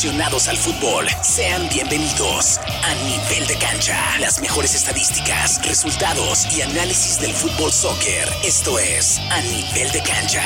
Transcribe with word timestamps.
aficionados 0.00 0.48
al 0.48 0.56
fútbol, 0.56 1.04
sean 1.22 1.68
bienvenidos 1.68 2.58
a 2.58 2.94
Nivel 3.04 3.46
de 3.46 3.54
Cancha. 3.56 4.18
Las 4.18 4.40
mejores 4.40 4.74
estadísticas, 4.74 5.60
resultados 5.68 6.56
y 6.56 6.62
análisis 6.62 7.20
del 7.20 7.32
fútbol 7.32 7.70
soccer. 7.70 8.26
Esto 8.42 8.78
es 8.78 9.18
A 9.30 9.42
Nivel 9.42 9.92
de 9.92 10.00
Cancha. 10.02 10.42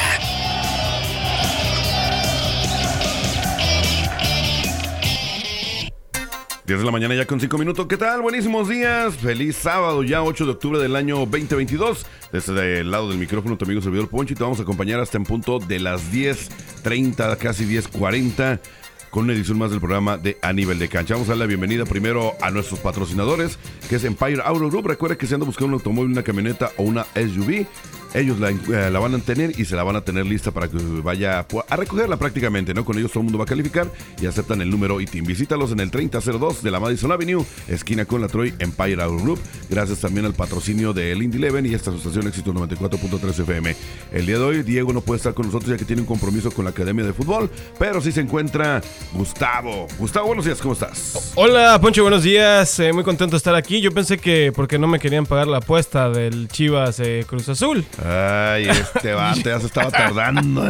10 6.66 6.79
de 6.79 6.84
la 6.84 6.91
mañana 6.91 7.14
ya 7.14 7.25
con 7.25 7.39
5 7.39 7.57
minutos. 7.57 7.86
¿Qué 7.86 7.96
tal? 7.96 8.23
Buenísimos 8.23 8.68
días. 8.68 9.14
Feliz 9.14 9.55
sábado, 9.55 10.02
ya 10.02 10.25
8 10.25 10.46
de 10.46 10.50
octubre 10.50 10.80
del 10.80 10.96
año 10.96 11.18
2022. 11.27 12.07
Desde 12.32 12.80
el 12.80 12.91
lado 12.91 13.09
del 13.09 13.18
micrófono, 13.18 13.57
tu 13.57 13.66
amigo 13.66 13.80
servidor 13.80 14.09
Poncho, 14.09 14.32
y 14.32 14.36
te 14.36 14.43
vamos 14.43 14.59
a 14.59 14.62
acompañar 14.62 14.98
hasta 14.98 15.16
en 15.16 15.25
punto 15.25 15.61
de 15.61 15.79
las 15.79 16.11
10.30, 16.11 17.36
casi 17.36 17.66
10.40 17.66 18.59
con 19.14 19.23
una 19.23 19.32
edición 19.32 19.59
más 19.59 19.70
del 19.70 19.78
programa 19.78 20.18
de 20.18 20.38
A 20.42 20.52
Nivel 20.52 20.80
de 20.80 20.88
Cancha. 20.88 21.14
Vamos 21.14 21.28
a 21.28 21.32
dar 21.32 21.38
la 21.38 21.46
bienvenida 21.46 21.84
primero 21.84 22.32
a 22.41 22.50
nuestros 22.50 22.80
patrocinadores, 22.80 23.60
que 23.88 23.95
es 23.95 24.02
Empire 24.02 24.42
Auto 24.45 24.68
Group. 24.68 24.88
Recuerda 24.88 25.16
que 25.16 25.28
si 25.28 25.34
anda 25.34 25.46
buscando 25.46 25.68
un 25.68 25.74
automóvil, 25.74 26.10
una 26.10 26.24
camioneta 26.24 26.73
o 26.78 26.82
una 26.82 27.06
SUV, 27.14 27.64
ellos 28.14 28.38
la, 28.38 28.50
eh, 28.50 28.91
la, 28.91 28.98
van 29.00 29.14
a 29.14 29.18
tener 29.18 29.59
y 29.59 29.64
se 29.64 29.74
la 29.74 29.82
van 29.82 29.96
a 29.96 30.00
tener 30.02 30.24
lista 30.24 30.52
para 30.52 30.68
que 30.68 30.78
vaya 31.02 31.46
a 31.68 31.77
recogerla 31.77 32.16
prácticamente, 32.16 32.73
¿no? 32.73 32.84
Con 32.84 32.96
ellos 32.96 33.10
todo 33.10 33.20
el 33.20 33.24
mundo 33.24 33.38
va 33.38 33.45
a 33.45 33.48
calificar 33.48 33.90
y 34.23 34.27
aceptan 34.27 34.60
el 34.62 34.70
número 34.70 35.00
ITIN. 35.00 35.24
Visítalos 35.24 35.73
en 35.73 35.80
el 35.80 35.90
3002 35.90 36.62
de 36.62 36.70
la 36.70 36.80
Madison 36.80 37.10
Avenue, 37.12 37.45
esquina 37.68 38.04
con 38.04 38.20
la 38.20 38.28
Troy 38.28 38.54
Empire 38.60 39.02
Auto 39.02 39.23
Group. 39.23 39.40
Gracias 39.68 39.98
también 39.98 40.27
al 40.27 40.34
patrocinio 40.34 40.92
del 40.92 41.23
Indy 41.23 41.38
Eleven 41.38 41.66
y 41.66 41.74
esta 41.74 41.90
asociación 41.90 42.28
Éxito 42.28 42.52
94.3 42.52 43.40
FM. 43.40 43.77
El 44.12 44.26
día 44.26 44.38
de 44.38 44.45
hoy, 44.45 44.62
Diego 44.62 44.92
no 44.92 45.01
puede 45.01 45.18
estar 45.18 45.34
con 45.34 45.46
nosotros 45.46 45.70
ya 45.70 45.76
que 45.76 45.84
tiene 45.84 46.02
un 46.02 46.06
compromiso 46.06 46.51
con 46.52 46.65
la 46.65 46.70
Academia 46.70 47.04
de 47.04 47.12
Fútbol, 47.12 47.51
pero 47.78 48.01
sí 48.01 48.12
se 48.12 48.20
encuentra 48.20 48.80
Gustavo. 49.12 49.88
Gustavo, 49.98 50.28
buenos 50.28 50.45
días, 50.45 50.60
¿cómo 50.60 50.74
estás? 50.74 51.32
Hola, 51.34 51.80
Poncho, 51.80 52.02
buenos 52.02 52.23
días. 52.23 52.78
Eh, 52.78 52.93
muy 52.93 53.02
contento 53.02 53.32
de 53.32 53.38
estar 53.38 53.54
aquí. 53.54 53.80
Yo 53.80 53.90
pensé 53.90 54.18
que 54.18 54.52
porque 54.54 54.78
no 54.78 54.87
me 54.87 55.01
querían 55.01 55.26
pagar 55.26 55.49
la 55.49 55.59
apuesta 55.59 56.10
del 56.10 56.49
Chivas 56.49 57.01
eh, 57.01 57.24
Cruz 57.26 57.49
Azul. 57.49 57.84
Ay, 58.05 58.69
este 58.69 59.15
vato 59.15 59.41
ya 59.41 59.59
se 59.60 59.66
estaba 59.66 59.91
tardando. 59.91 60.66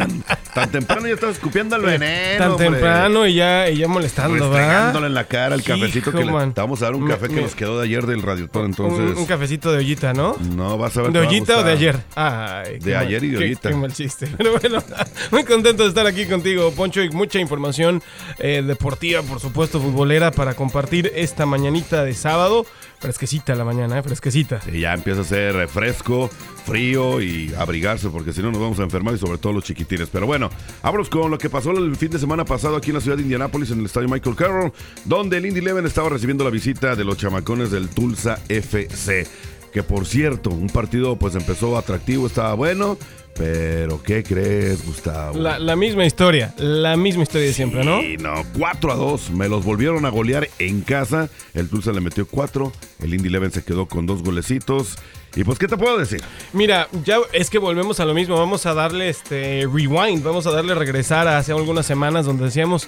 tan 0.53 0.71
temprano 0.71 1.05
ya 1.05 1.15
estaba 1.15 1.31
escupiendo 1.33 1.75
el 1.75 1.81
veneno. 1.81 2.55
Tan 2.55 2.57
temprano 2.57 3.27
y 3.27 3.35
ya, 3.35 3.69
y 3.69 3.77
ya 3.77 3.87
molestando, 3.87 4.49
¿verdad? 4.49 5.05
en 5.05 5.13
la 5.13 5.25
cara 5.25 5.55
el 5.55 5.63
cafecito 5.63 6.11
que 6.11 6.23
le, 6.23 6.31
te 6.31 6.61
vamos 6.61 6.81
a 6.81 6.85
dar 6.85 6.95
un 6.95 7.07
café 7.07 7.27
que 7.27 7.41
nos 7.41 7.53
quedó 7.53 7.79
de 7.79 7.85
ayer 7.85 8.05
del 8.05 8.21
radiotor, 8.21 8.65
entonces. 8.65 9.17
Un, 9.17 9.25
cafecito 9.25 9.71
de 9.71 9.79
ollita, 9.79 10.13
¿no? 10.13 10.37
No, 10.55 10.77
vas 10.77 10.95
a 10.97 11.01
ver. 11.01 11.11
¿De 11.11 11.19
ollita 11.19 11.57
o 11.57 11.63
de 11.63 11.71
ayer? 11.71 11.99
Ay, 12.15 12.79
de 12.79 12.95
ayer 12.95 13.23
y 13.23 13.29
de 13.29 13.37
ollita. 13.37 13.69
Qué, 13.69 13.75
mal 13.75 13.91
chiste. 13.91 14.27
Pero 14.37 14.57
bueno, 14.57 14.81
muy 15.31 15.43
contento 15.43 15.83
de 15.83 15.89
estar 15.89 16.07
aquí 16.07 16.25
contigo, 16.25 16.71
Poncho, 16.71 17.03
y 17.03 17.09
mucha 17.09 17.39
información 17.39 18.01
eh, 18.39 18.63
deportiva, 18.65 19.21
por 19.23 19.39
supuesto, 19.39 19.81
futbolera, 19.81 20.31
para 20.31 20.53
compartir 20.53 21.11
esta 21.15 21.45
mañanita 21.45 22.03
de 22.03 22.13
sábado. 22.13 22.65
Fresquecita 23.05 23.53
la 23.53 23.63
mañana, 23.63 23.99
¿eh? 23.99 24.03
Fresquecita. 24.03 24.61
Y 24.71 24.79
ya 24.79 24.93
empieza 24.93 25.21
a 25.21 25.23
ser 25.23 25.67
fresco, 25.67 26.27
frío 26.65 27.21
y 27.21 27.53
abrigarse, 27.55 28.09
porque 28.09 28.33
si 28.33 28.41
no 28.41 28.51
nos 28.51 28.59
vamos 28.59 28.79
a 28.79 28.83
enfermar 28.83 29.13
y 29.13 29.19
sobre 29.19 29.37
todo 29.37 29.53
los 29.53 29.63
chiquitines. 29.63 30.09
Pero 30.11 30.25
bueno, 30.25 30.49
vámonos 30.81 31.09
con 31.09 31.29
lo 31.29 31.37
que 31.37 31.49
pasó 31.49 31.71
el 31.71 31.95
fin 31.95 32.09
de 32.09 32.17
semana 32.17 32.45
pasado 32.45 32.75
aquí 32.75 32.89
en 32.89 32.95
la 32.95 33.01
ciudad 33.01 33.17
de 33.17 33.23
Indianápolis, 33.23 33.69
en 33.69 33.79
el 33.79 33.85
estadio 33.85 34.09
Michael 34.09 34.35
Carroll, 34.35 34.73
donde 35.05 35.37
el 35.37 35.45
Indy 35.45 35.61
Leven 35.61 35.85
estaba 35.85 36.09
recibiendo 36.09 36.43
la 36.43 36.49
visita 36.49 36.95
de 36.95 37.03
los 37.03 37.17
chamacones 37.17 37.69
del 37.69 37.89
Tulsa 37.89 38.39
FC. 38.49 39.27
Que 39.71 39.83
por 39.83 40.05
cierto, 40.07 40.49
un 40.49 40.69
partido 40.69 41.15
pues 41.17 41.35
empezó 41.35 41.77
atractivo, 41.77 42.25
estaba 42.25 42.55
bueno, 42.55 42.97
pero, 43.37 44.01
¿qué 44.01 44.23
crees, 44.23 44.85
Gustavo? 44.85 45.37
La, 45.37 45.75
misma 45.75 46.05
historia, 46.05 46.53
la 46.57 46.95
misma 46.95 47.23
historia 47.23 47.47
de 47.47 47.53
siempre, 47.53 47.83
¿no? 47.83 47.99
Sí, 47.99 48.15
no, 48.17 48.33
4 48.57 48.91
a 48.93 48.95
2. 48.95 49.31
Me 49.31 49.49
los 49.49 49.65
volvieron 49.65 50.05
a 50.05 50.09
golear 50.09 50.47
en 50.57 50.81
casa. 50.81 51.29
El 51.53 51.67
Tulsa 51.67 51.91
le 51.91 51.99
metió 51.99 52.25
4. 52.25 52.71
El 53.01 53.13
Indy 53.13 53.27
Leven 53.27 53.51
se 53.51 53.63
quedó 53.63 53.87
con 53.87 54.05
dos 54.05 54.23
golecitos. 54.23 54.95
Y 55.35 55.43
pues, 55.43 55.59
¿qué 55.59 55.67
te 55.67 55.75
puedo 55.75 55.97
decir? 55.97 56.21
Mira, 56.53 56.87
ya 57.03 57.17
es 57.33 57.49
que 57.49 57.57
volvemos 57.57 57.99
a 57.99 58.05
lo 58.05 58.13
mismo. 58.13 58.37
Vamos 58.37 58.65
a 58.65 58.73
darle 58.73 59.09
este 59.09 59.67
rewind. 59.69 60.23
Vamos 60.23 60.47
a 60.47 60.51
darle 60.51 60.73
regresar 60.73 61.27
a 61.27 61.37
hace 61.37 61.51
algunas 61.51 61.85
semanas 61.85 62.25
donde 62.25 62.45
decíamos 62.45 62.87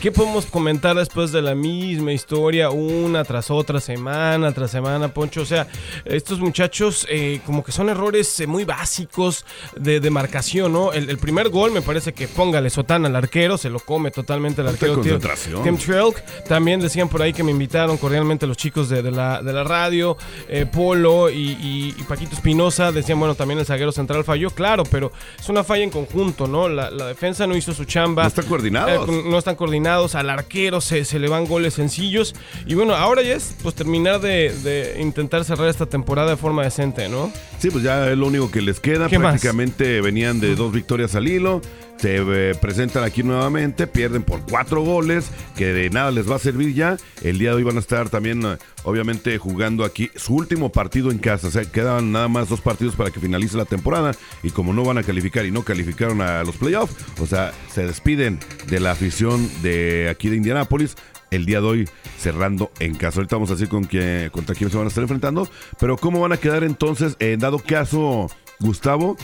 ¿Qué 0.00 0.12
podemos 0.12 0.46
comentar 0.46 0.94
después 0.94 1.32
de 1.32 1.42
la 1.42 1.56
misma 1.56 2.12
historia 2.12 2.70
una 2.70 3.24
tras 3.24 3.50
otra, 3.50 3.80
semana 3.80 4.52
tras 4.52 4.70
semana, 4.70 5.08
Poncho? 5.08 5.40
O 5.40 5.44
sea, 5.44 5.66
estos 6.04 6.38
muchachos 6.38 7.04
eh, 7.10 7.40
como 7.44 7.64
que 7.64 7.72
son 7.72 7.88
errores 7.88 8.38
eh, 8.38 8.46
muy 8.46 8.64
básicos 8.64 9.44
de, 9.74 9.98
de 9.98 10.10
marcación, 10.10 10.72
¿no? 10.72 10.92
El, 10.92 11.18
primer 11.18 11.48
gol 11.48 11.72
me 11.72 11.82
parece 11.82 12.12
que 12.12 12.28
póngale 12.28 12.70
sotana 12.70 13.08
al 13.08 13.16
arquero, 13.16 13.58
se 13.58 13.70
lo 13.70 13.80
come 13.80 14.12
totalmente 14.12 14.60
el 14.60 14.68
arquero. 14.68 15.00
Tim 15.00 15.76
Trelk. 15.76 16.44
También 16.44 16.78
decían 16.78 17.08
por 17.08 17.20
ahí 17.20 17.32
que 17.32 17.42
me 17.42 17.50
invitaron 17.50 17.96
cordialmente 17.96 18.46
los 18.46 18.56
chicos 18.56 18.88
de, 18.88 19.02
la, 19.10 19.42
de 19.42 19.52
la, 19.52 19.64
radio, 19.64 20.16
eh, 20.48 20.64
Polo 20.64 21.28
y, 21.28 21.92
Paquito 22.08 22.36
Espinosa. 22.36 22.92
Decían, 22.92 23.18
bueno, 23.18 23.34
también 23.34 23.58
el 23.58 23.66
zaguero 23.66 23.90
central 23.90 24.22
falló, 24.22 24.50
claro, 24.50 24.84
pero 24.84 25.10
es 25.36 25.48
una 25.48 25.64
falla 25.64 25.82
en 25.82 25.90
conjunto, 25.90 26.46
¿no? 26.46 26.68
La, 26.68 26.88
defensa 27.08 27.48
no 27.48 27.56
hizo 27.56 27.72
su 27.72 27.84
chamba. 27.84 28.22
No 28.22 28.28
están 28.28 28.46
coordinados. 28.46 29.08
no 29.08 29.38
están 29.38 29.56
coordinados 29.56 29.87
al 29.88 30.30
arquero 30.30 30.80
se, 30.80 31.04
se, 31.04 31.18
le 31.18 31.28
van 31.28 31.46
goles 31.46 31.74
sencillos. 31.74 32.34
Y 32.66 32.74
bueno, 32.74 32.94
ahora 32.94 33.22
ya 33.22 33.34
es 33.34 33.54
pues 33.62 33.74
terminar 33.74 34.20
de, 34.20 34.96
intentar 35.00 35.44
cerrar 35.44 35.68
esta 35.68 35.86
temporada 35.86 36.30
de 36.30 36.36
forma 36.36 36.62
decente, 36.62 37.08
¿no? 37.08 37.32
Sí, 37.58 37.70
pues 37.70 37.82
ya 37.82 38.10
es 38.10 38.16
lo 38.16 38.26
único 38.26 38.50
que 38.50 38.60
les 38.62 38.80
queda. 38.80 39.08
Prácticamente 39.08 40.00
venían 40.00 40.40
de 40.40 40.54
dos 40.54 40.72
victorias 40.72 41.14
al 41.14 41.28
hilo 41.28 41.60
se 41.98 42.16
eh, 42.16 42.54
presentan 42.60 43.04
aquí 43.04 43.22
nuevamente, 43.22 43.86
pierden 43.86 44.22
por 44.22 44.40
cuatro 44.42 44.82
goles, 44.82 45.30
que 45.56 45.66
de 45.66 45.90
nada 45.90 46.10
les 46.10 46.30
va 46.30 46.36
a 46.36 46.38
servir 46.38 46.74
ya. 46.74 46.96
El 47.22 47.38
día 47.38 47.50
de 47.50 47.56
hoy 47.56 47.62
van 47.64 47.76
a 47.76 47.80
estar 47.80 48.08
también, 48.08 48.44
eh, 48.44 48.56
obviamente, 48.84 49.36
jugando 49.38 49.84
aquí 49.84 50.10
su 50.14 50.34
último 50.34 50.70
partido 50.70 51.10
en 51.10 51.18
casa. 51.18 51.48
O 51.48 51.50
sea, 51.50 51.64
quedan 51.64 52.12
nada 52.12 52.28
más 52.28 52.48
dos 52.48 52.60
partidos 52.60 52.94
para 52.94 53.10
que 53.10 53.20
finalice 53.20 53.56
la 53.56 53.64
temporada. 53.64 54.12
Y 54.42 54.50
como 54.50 54.72
no 54.72 54.84
van 54.84 54.98
a 54.98 55.02
calificar 55.02 55.44
y 55.44 55.50
no 55.50 55.62
calificaron 55.62 56.20
a 56.20 56.44
los 56.44 56.56
playoffs, 56.56 56.94
o 57.20 57.26
sea, 57.26 57.52
se 57.72 57.84
despiden 57.84 58.38
de 58.68 58.80
la 58.80 58.92
afición 58.92 59.48
de 59.62 60.08
aquí 60.08 60.28
de 60.28 60.36
Indianápolis 60.36 60.96
el 61.30 61.44
día 61.44 61.60
de 61.60 61.66
hoy 61.66 61.88
cerrando 62.18 62.70
en 62.78 62.94
casa. 62.94 63.18
Ahorita 63.18 63.36
vamos 63.36 63.50
a 63.50 63.54
decir 63.54 63.68
con 63.68 63.84
quién, 63.84 64.30
contra 64.30 64.54
quién 64.54 64.70
se 64.70 64.76
van 64.76 64.86
a 64.86 64.88
estar 64.88 65.02
enfrentando. 65.02 65.48
Pero 65.78 65.96
¿cómo 65.96 66.20
van 66.20 66.32
a 66.32 66.36
quedar 66.36 66.62
entonces, 66.62 67.16
en 67.18 67.40
dado 67.40 67.58
caso, 67.58 68.30
Gustavo, 68.60 69.16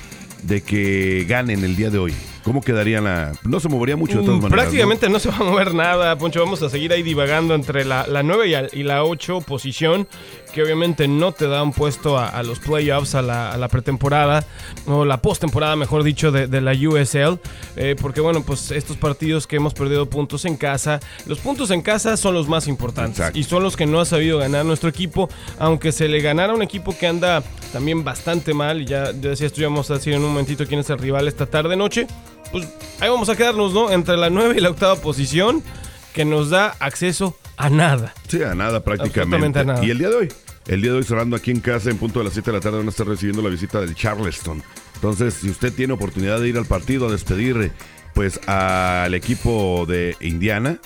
de 0.43 0.61
que 0.63 1.25
ganen 1.29 1.65
el 1.65 1.77
día 1.77 1.91
de 1.91 1.99
hoy? 1.99 2.15
¿Cómo 2.44 2.60
quedaría 2.60 3.00
la.? 3.00 3.32
No 3.44 3.59
se 3.59 3.71
movería 3.71 3.97
mucho 3.97 4.19
de 4.19 4.25
todas 4.25 4.38
mm, 4.38 4.43
maneras. 4.43 4.65
Prácticamente 4.65 5.09
¿no? 5.09 5.19
se 5.19 5.31
va 5.31 5.37
a 5.37 5.44
mover 5.44 5.72
nada, 5.72 6.16
Poncho. 6.19 6.41
Vamos 6.41 6.62
a 6.62 6.69
seguir 6.69 6.93
ahí 6.93 7.03
divagando 7.03 7.55
entre 7.55 7.87
la, 7.87 8.06
la 8.06 8.22
9 8.22 8.69
y, 8.72 8.82
la 8.82 9.03
8 9.03 9.41
posición, 9.41 10.06
que 10.53 10.62
obviamente 10.62 11.09
no 11.09 11.33
te 11.33 11.49
da 11.49 11.62
un 11.62 11.72
puesto 11.72 12.19
a, 12.19 12.43
los 12.43 12.60
playoffs, 12.60 13.15
a 13.15 13.22
la, 13.22 13.69
pretemporada, 13.69 14.44
o 14.87 15.06
la 15.06 15.22
postemporada, 15.22 15.75
mejor 15.75 16.04
dicho, 16.04 16.31
de, 16.33 16.60
la 16.60 16.72
USL. 16.72 17.41
Eh, 17.77 17.97
porque, 17.99 18.21
bueno, 18.21 18.43
pues 18.43 18.71
estos 18.71 18.99
partidos 18.99 19.47
que 19.47 19.56
hemos 19.56 19.72
perdido 19.72 20.10
puntos 20.10 20.44
en 20.44 20.59
casa, 20.59 21.00
los 21.27 21.38
puntos 21.38 21.71
en 21.71 21.81
casa 21.81 22.19
son 22.19 22.34
los 22.34 22.47
más 22.47 22.69
importantes. 22.69 23.31
Y 23.33 23.44
son 23.44 23.62
los 23.62 23.75
que 23.75 23.87
no 23.87 24.00
ha 24.00 24.04
sabido 24.04 24.38
ganar 24.38 24.66
nuestro 24.66 24.91
equipo, 24.91 25.31
aunque 25.59 25.93
se 25.93 26.09
le 26.09 26.21
ganara 26.21 26.53
un 26.53 26.62
equipo 26.62 26.94
que 26.97 27.06
anda 27.06 27.43
también 27.72 28.04
bastante 28.04 28.53
mal. 28.53 28.83
Y 28.83 28.84
ya, 28.84 29.12
ya 29.12 29.31
decía 29.31 29.47
esto, 29.47 29.62
ya 29.62 29.69
vamos 29.69 29.91
a 29.91 29.94
decir 29.94 30.12
en 30.12 30.22
un 30.22 30.28
momentito 30.28 30.66
quién 30.66 30.81
es 30.81 30.91
el 30.91 30.99
rival 30.99 31.27
esta 31.27 31.47
tarde-noche 31.47 32.06
pues 32.54 32.69
ahí 33.00 33.09
vamos 33.10 33.28
a 33.28 33.34
quedarnos, 33.34 33.72
¿no? 33.72 33.91
Entre 33.91 34.16
la 34.16 34.31
nueva 34.31 34.56
y 34.56 34.60
la 34.60 34.70
octava 34.70 34.94
posición, 34.94 35.60
que 36.12 36.25
nos 36.25 36.50
da 36.50 36.76
acceso 36.78 37.37
a 37.56 37.69
nada. 37.69 38.15
Sí, 38.28 38.44
a 38.44 38.54
nada 38.54 38.84
prácticamente. 38.84 39.59
A 39.59 39.65
nada. 39.65 39.84
Y 39.84 39.91
el 39.91 39.98
día 39.98 40.09
de 40.09 40.15
hoy, 40.15 40.32
el 40.69 40.81
día 40.81 40.92
de 40.92 40.98
hoy 40.98 41.03
cerrando 41.03 41.34
aquí 41.34 41.50
en 41.50 41.59
casa 41.59 41.91
en 41.91 41.98
punto 41.98 42.20
de 42.20 42.26
las 42.26 42.34
7 42.34 42.53
de 42.53 42.56
la 42.56 42.60
tarde 42.60 42.76
van 42.78 42.87
a 42.87 42.91
estar 42.91 43.09
recibiendo 43.09 43.42
la 43.42 43.48
visita 43.48 43.81
del 43.81 43.97
Charleston. 43.97 44.62
Entonces, 44.94 45.34
si 45.34 45.50
usted 45.50 45.72
tiene 45.72 45.94
oportunidad 45.94 46.38
de 46.38 46.48
ir 46.48 46.56
al 46.56 46.66
partido 46.66 47.09
a 47.09 47.10
despedir 47.10 47.72
pues 48.15 48.38
al 48.47 49.15
equipo 49.15 49.84
de 49.89 50.16
Indiana, 50.21 50.78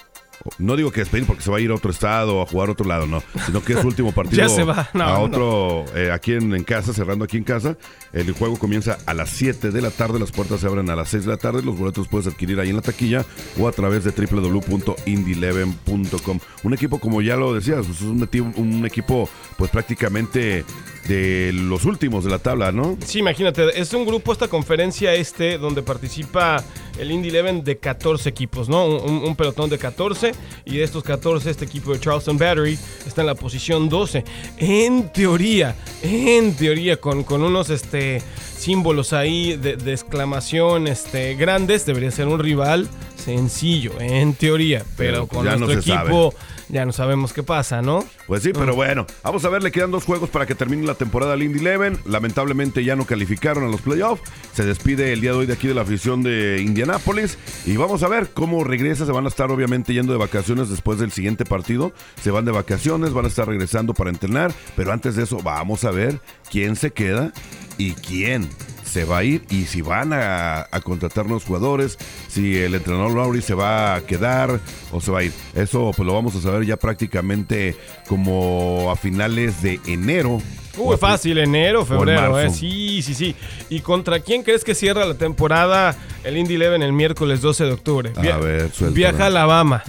no 0.58 0.76
digo 0.76 0.90
que 0.90 1.00
despedir 1.00 1.26
porque 1.26 1.42
se 1.42 1.50
va 1.50 1.56
a 1.58 1.60
ir 1.60 1.70
a 1.70 1.74
otro 1.74 1.90
estado 1.90 2.36
o 2.36 2.42
a 2.42 2.46
jugar 2.46 2.68
a 2.68 2.72
otro 2.72 2.86
lado, 2.86 3.06
no, 3.06 3.22
sino 3.46 3.62
que 3.62 3.74
es 3.74 3.80
su 3.80 3.86
último 3.86 4.12
partido 4.18 4.46
ya 4.46 4.48
se 4.48 4.64
va. 4.64 4.88
a 4.94 5.18
otro 5.18 5.84
eh, 5.94 6.10
aquí 6.12 6.32
en, 6.32 6.64
casa, 6.64 6.92
cerrando 6.92 7.24
aquí 7.24 7.36
en 7.36 7.44
casa. 7.44 7.76
El 8.12 8.32
juego 8.32 8.58
comienza 8.58 8.98
a 9.06 9.14
las 9.14 9.30
7 9.30 9.70
de 9.70 9.82
la 9.82 9.90
tarde, 9.90 10.18
las 10.18 10.32
puertas 10.32 10.60
se 10.60 10.66
abren 10.66 10.90
a 10.90 10.96
las 10.96 11.10
6 11.10 11.24
de 11.24 11.30
la 11.30 11.36
tarde, 11.36 11.62
los 11.62 11.78
boletos 11.78 12.08
puedes 12.08 12.26
adquirir 12.26 12.58
ahí 12.60 12.70
en 12.70 12.76
la 12.76 12.82
taquilla 12.82 13.24
o 13.58 13.68
a 13.68 13.72
través 13.72 14.04
de 14.04 14.12
www.indyleven.com. 14.12 16.40
Un 16.62 16.74
equipo 16.74 16.98
como 16.98 17.22
ya 17.22 17.36
lo 17.36 17.54
decías, 17.54 17.86
pues, 17.86 17.98
es 17.98 18.04
un, 18.04 18.28
un 18.56 18.86
equipo 18.86 19.28
pues 19.56 19.70
prácticamente 19.70 20.64
de 21.08 21.52
los 21.52 21.84
últimos 21.84 22.24
de 22.24 22.30
la 22.30 22.38
tabla, 22.38 22.70
¿no? 22.70 22.96
Sí, 23.04 23.18
imagínate, 23.20 23.80
es 23.80 23.92
un 23.94 24.06
grupo, 24.06 24.32
esta 24.32 24.48
conferencia 24.48 25.14
este, 25.14 25.58
donde 25.58 25.82
participa 25.82 26.62
el 26.98 27.10
Indy 27.10 27.28
Eleven 27.28 27.64
de 27.64 27.78
14 27.78 28.28
equipos, 28.28 28.68
¿no? 28.68 28.86
Un, 28.86 29.36
pelotón 29.36 29.70
de 29.70 29.78
14 29.78 30.32
y 30.64 30.78
de 30.78 30.82
estos 30.84 31.02
14 31.02 31.50
este 31.50 31.64
equipo 31.64 31.92
de 31.92 32.00
Charleston 32.00 32.38
Battery 32.38 32.78
está 33.06 33.22
en 33.22 33.26
la 33.26 33.34
posición 33.34 33.88
12. 33.88 34.24
En 34.58 35.12
teoría, 35.12 35.76
en 36.02 36.54
teoría, 36.54 36.98
con, 36.98 37.24
con 37.24 37.42
unos 37.42 37.70
este, 37.70 38.22
símbolos 38.56 39.12
ahí 39.12 39.56
de, 39.56 39.74
exclamación 39.92 40.86
este, 40.86 41.34
grandes, 41.34 41.86
debería 41.86 42.10
ser 42.10 42.26
un 42.26 42.38
rival 42.38 42.88
sencillo, 43.16 43.92
en 44.00 44.34
teoría, 44.34 44.84
pero, 44.96 45.12
Pero, 45.12 45.26
con 45.26 45.44
no 45.44 45.56
nuestro 45.56 45.82
sabe. 45.82 46.30
Ya 46.68 46.84
no 46.84 46.92
sabemos 46.92 47.32
qué 47.32 47.42
pasa, 47.42 47.82
¿no? 47.82 48.04
Pues 48.26 48.42
sí, 48.42 48.50
Mm. 48.50 48.58
pero 48.58 48.74
bueno, 48.74 49.06
vamos 49.22 49.44
a 49.44 49.48
ver, 49.48 49.62
le 49.62 49.70
quedan 49.72 49.90
dos 49.90 50.04
juegos 50.04 50.28
para 50.30 50.46
que 50.46 50.54
termine 50.54 50.86
la 50.86 50.94
temporada 50.94 51.32
al 51.32 51.42
Indy 51.42 51.60
Eleven. 51.60 51.98
Lamentablemente 52.04 52.84
ya 52.84 52.96
no 52.96 53.04
calificaron 53.06 53.64
a 53.64 53.68
los 53.68 53.80
playoffs. 53.80 54.22
Se 54.52 54.64
despide 54.64 55.12
el 55.12 55.20
día 55.20 55.32
de 55.32 55.38
hoy 55.38 55.46
de 55.46 55.52
aquí 55.54 55.66
de 55.68 55.74
la 55.74 55.82
afición 55.82 56.22
de 56.22 56.60
Indianápolis. 56.64 57.38
Y 57.66 57.76
vamos 57.76 58.02
a 58.02 58.08
ver 58.08 58.30
cómo 58.34 58.64
regresa. 58.64 59.06
Se 59.06 59.12
van 59.12 59.24
a 59.24 59.28
estar 59.28 59.50
obviamente 59.50 59.94
yendo 59.94 60.12
de 60.12 60.18
vacaciones 60.18 60.68
después 60.68 60.98
del 60.98 61.12
siguiente 61.12 61.44
partido. 61.44 61.92
Se 62.22 62.30
van 62.30 62.44
de 62.44 62.52
vacaciones, 62.52 63.12
van 63.12 63.24
a 63.24 63.28
estar 63.28 63.46
regresando 63.48 63.94
para 63.94 64.10
entrenar. 64.10 64.52
Pero 64.76 64.92
antes 64.92 65.16
de 65.16 65.22
eso, 65.24 65.38
vamos 65.42 65.84
a 65.84 65.90
ver 65.90 66.20
quién 66.50 66.76
se 66.76 66.90
queda 66.92 67.32
y 67.78 67.92
quién 67.94 68.48
se 68.88 69.04
va 69.04 69.18
a 69.18 69.24
ir 69.24 69.44
y 69.50 69.64
si 69.64 69.82
van 69.82 70.12
a, 70.12 70.66
a 70.70 70.80
contratar 70.82 71.26
nuevos 71.26 71.44
jugadores, 71.44 71.98
si 72.28 72.56
el 72.56 72.74
entrenador 72.74 73.12
Lowry 73.12 73.42
se 73.42 73.54
va 73.54 73.94
a 73.94 74.00
quedar 74.00 74.60
o 74.90 75.00
se 75.00 75.10
va 75.10 75.20
a 75.20 75.24
ir. 75.24 75.32
Eso 75.54 75.92
pues 75.94 76.06
lo 76.06 76.14
vamos 76.14 76.34
a 76.34 76.40
saber 76.40 76.64
ya 76.64 76.76
prácticamente 76.76 77.76
como 78.08 78.90
a 78.90 78.96
finales 78.96 79.62
de 79.62 79.80
enero. 79.86 80.40
Uy, 80.76 80.96
fácil, 80.96 81.38
enero, 81.38 81.80
en 81.80 81.86
febrero, 81.86 82.40
¿eh? 82.40 82.50
Sí, 82.50 83.02
sí, 83.02 83.14
sí. 83.14 83.34
¿Y 83.68 83.80
contra 83.80 84.20
quién 84.20 84.42
crees 84.42 84.64
que 84.64 84.74
cierra 84.74 85.04
la 85.04 85.14
temporada 85.14 85.96
el 86.24 86.36
Indy 86.36 86.54
Eleven 86.54 86.82
el 86.82 86.92
miércoles 86.92 87.40
12 87.40 87.64
de 87.64 87.72
octubre? 87.72 88.12
A 88.16 88.38
ver, 88.38 88.70
suéltala. 88.72 88.90
Viaja 88.90 89.24
a 89.24 89.26
Alabama. 89.26 89.82